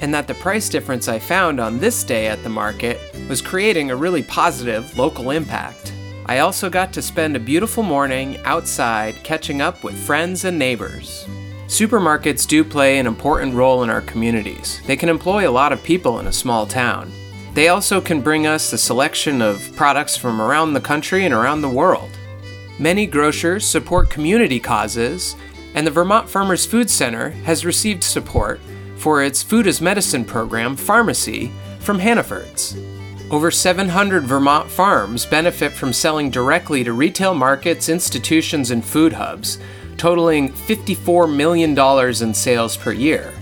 and 0.00 0.14
that 0.14 0.28
the 0.28 0.34
price 0.34 0.68
difference 0.68 1.08
I 1.08 1.18
found 1.18 1.58
on 1.58 1.80
this 1.80 2.04
day 2.04 2.28
at 2.28 2.44
the 2.44 2.48
market 2.48 3.00
was 3.28 3.42
creating 3.42 3.90
a 3.90 3.96
really 3.96 4.22
positive 4.22 4.96
local 4.96 5.32
impact. 5.32 5.92
I 6.26 6.38
also 6.38 6.70
got 6.70 6.92
to 6.92 7.02
spend 7.02 7.34
a 7.34 7.40
beautiful 7.40 7.82
morning 7.82 8.38
outside 8.44 9.16
catching 9.24 9.60
up 9.60 9.82
with 9.82 9.98
friends 9.98 10.44
and 10.44 10.56
neighbors. 10.56 11.26
Supermarkets 11.66 12.46
do 12.46 12.62
play 12.62 13.00
an 13.00 13.08
important 13.08 13.52
role 13.54 13.82
in 13.82 13.90
our 13.90 14.02
communities. 14.02 14.80
They 14.86 14.96
can 14.96 15.08
employ 15.08 15.48
a 15.48 15.50
lot 15.50 15.72
of 15.72 15.82
people 15.82 16.20
in 16.20 16.28
a 16.28 16.32
small 16.32 16.66
town. 16.66 17.10
They 17.54 17.68
also 17.68 18.00
can 18.00 18.20
bring 18.20 18.46
us 18.46 18.72
a 18.72 18.78
selection 18.78 19.42
of 19.42 19.74
products 19.74 20.16
from 20.16 20.40
around 20.40 20.72
the 20.72 20.80
country 20.80 21.24
and 21.24 21.34
around 21.34 21.62
the 21.62 21.68
world. 21.68 22.10
Many 22.78 23.06
grocers 23.06 23.66
support 23.66 24.08
community 24.08 24.60
causes, 24.60 25.34
and 25.74 25.86
the 25.86 25.90
Vermont 25.90 26.28
Farmers 26.28 26.64
Food 26.64 26.88
Center 26.88 27.30
has 27.30 27.64
received 27.64 28.04
support 28.04 28.60
for 28.96 29.22
its 29.22 29.42
Food 29.42 29.66
as 29.66 29.80
Medicine 29.80 30.24
program, 30.24 30.76
Farmacy, 30.76 31.50
from 31.80 31.98
Hannaford's. 31.98 32.76
Over 33.30 33.50
700 33.50 34.24
Vermont 34.24 34.68
farms 34.68 35.24
benefit 35.24 35.72
from 35.72 35.92
selling 35.92 36.30
directly 36.30 36.84
to 36.84 36.92
retail 36.92 37.32
markets, 37.32 37.88
institutions, 37.88 38.70
and 38.70 38.84
food 38.84 39.12
hubs, 39.12 39.58
totaling 39.96 40.52
$54 40.52 41.32
million 41.32 41.78
in 42.22 42.34
sales 42.34 42.76
per 42.76 42.92
year. 42.92 43.32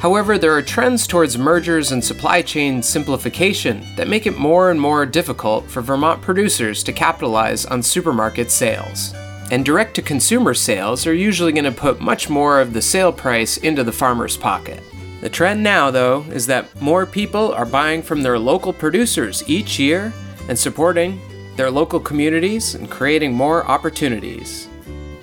However, 0.00 0.36
there 0.36 0.54
are 0.54 0.62
trends 0.62 1.06
towards 1.06 1.38
mergers 1.38 1.92
and 1.92 2.04
supply 2.04 2.42
chain 2.42 2.82
simplification 2.82 3.86
that 3.96 4.08
make 4.08 4.26
it 4.26 4.38
more 4.38 4.70
and 4.70 4.80
more 4.80 5.06
difficult 5.06 5.68
for 5.70 5.80
Vermont 5.80 6.20
producers 6.20 6.82
to 6.84 6.92
capitalize 6.92 7.64
on 7.64 7.82
supermarket 7.82 8.50
sales. 8.50 9.14
And 9.50 9.64
direct 9.64 9.94
to 9.94 10.02
consumer 10.02 10.52
sales 10.54 11.06
are 11.06 11.14
usually 11.14 11.52
going 11.52 11.64
to 11.64 11.72
put 11.72 12.00
much 12.00 12.28
more 12.28 12.60
of 12.60 12.72
the 12.72 12.82
sale 12.82 13.12
price 13.12 13.56
into 13.58 13.84
the 13.84 13.92
farmer's 13.92 14.36
pocket. 14.36 14.82
The 15.22 15.30
trend 15.30 15.62
now, 15.62 15.90
though, 15.90 16.22
is 16.30 16.46
that 16.46 16.80
more 16.80 17.06
people 17.06 17.52
are 17.54 17.64
buying 17.64 18.02
from 18.02 18.22
their 18.22 18.38
local 18.38 18.72
producers 18.72 19.48
each 19.48 19.78
year 19.78 20.12
and 20.48 20.58
supporting 20.58 21.20
their 21.56 21.70
local 21.70 22.00
communities 22.00 22.74
and 22.74 22.90
creating 22.90 23.32
more 23.32 23.66
opportunities. 23.66 24.68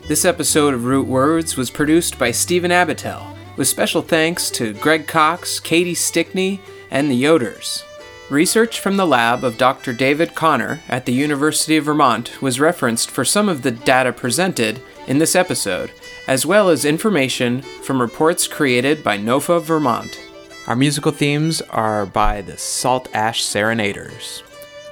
This 0.08 0.26
episode 0.26 0.74
of 0.74 0.86
Root 0.86 1.06
Words 1.06 1.56
was 1.56 1.70
produced 1.70 2.18
by 2.18 2.32
Stephen 2.32 2.72
Abatel, 2.72 3.33
with 3.56 3.68
special 3.68 4.02
thanks 4.02 4.50
to 4.52 4.74
Greg 4.74 5.08
Cox, 5.08 5.60
Katie 5.60 5.94
Stickney, 5.94 6.62
and 6.90 7.10
the 7.10 7.24
Yoders. 7.24 7.84
Research 8.30 8.80
from 8.80 8.98
the 8.98 9.06
lab 9.06 9.44
of 9.44 9.58
Dr. 9.58 9.94
David 9.94 10.34
Conner 10.34 10.80
at 10.90 11.06
the 11.06 11.14
University 11.14 11.78
of 11.78 11.86
Vermont 11.86 12.42
was 12.42 12.60
referenced 12.60 13.12
for 13.12 13.26
some 13.26 13.50
of 13.50 13.62
the 13.62 13.72
data 13.72 14.14
presented 14.14 14.82
in 15.08 15.18
this 15.20 15.36
episode, 15.36 15.92
as 16.28 16.46
well 16.46 16.70
as 16.70 16.86
information 16.86 17.62
from 17.62 18.02
reports 18.02 18.48
created 18.48 19.04
by 19.04 19.18
NOFA 19.18 19.62
Vermont. 19.62 20.20
Our 20.68 20.76
musical 20.76 21.12
themes 21.12 21.62
are 21.64 22.06
by 22.06 22.42
the 22.42 22.58
Salt 22.58 23.10
Ash 23.14 23.44
Serenaders. 23.44 24.42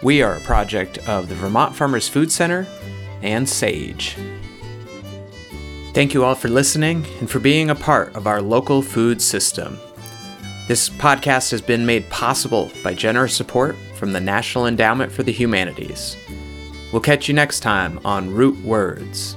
We 0.03 0.21
are 0.21 0.35
a 0.35 0.41
project 0.41 0.97
of 1.07 1.29
the 1.29 1.35
Vermont 1.35 1.75
Farmers 1.75 2.09
Food 2.09 2.31
Center 2.31 2.67
and 3.21 3.47
SAGE. 3.47 4.17
Thank 5.93 6.13
you 6.13 6.23
all 6.23 6.35
for 6.35 6.47
listening 6.47 7.05
and 7.19 7.29
for 7.29 7.39
being 7.39 7.69
a 7.69 7.75
part 7.75 8.15
of 8.15 8.25
our 8.25 8.41
local 8.41 8.81
food 8.81 9.21
system. 9.21 9.77
This 10.69 10.89
podcast 10.89 11.51
has 11.51 11.61
been 11.61 11.85
made 11.85 12.09
possible 12.09 12.71
by 12.81 12.93
generous 12.93 13.35
support 13.35 13.75
from 13.95 14.13
the 14.13 14.21
National 14.21 14.67
Endowment 14.67 15.11
for 15.11 15.23
the 15.23 15.33
Humanities. 15.33 16.15
We'll 16.93 17.01
catch 17.01 17.27
you 17.27 17.33
next 17.33 17.59
time 17.59 17.99
on 18.05 18.33
Root 18.33 18.57
Words. 18.63 19.35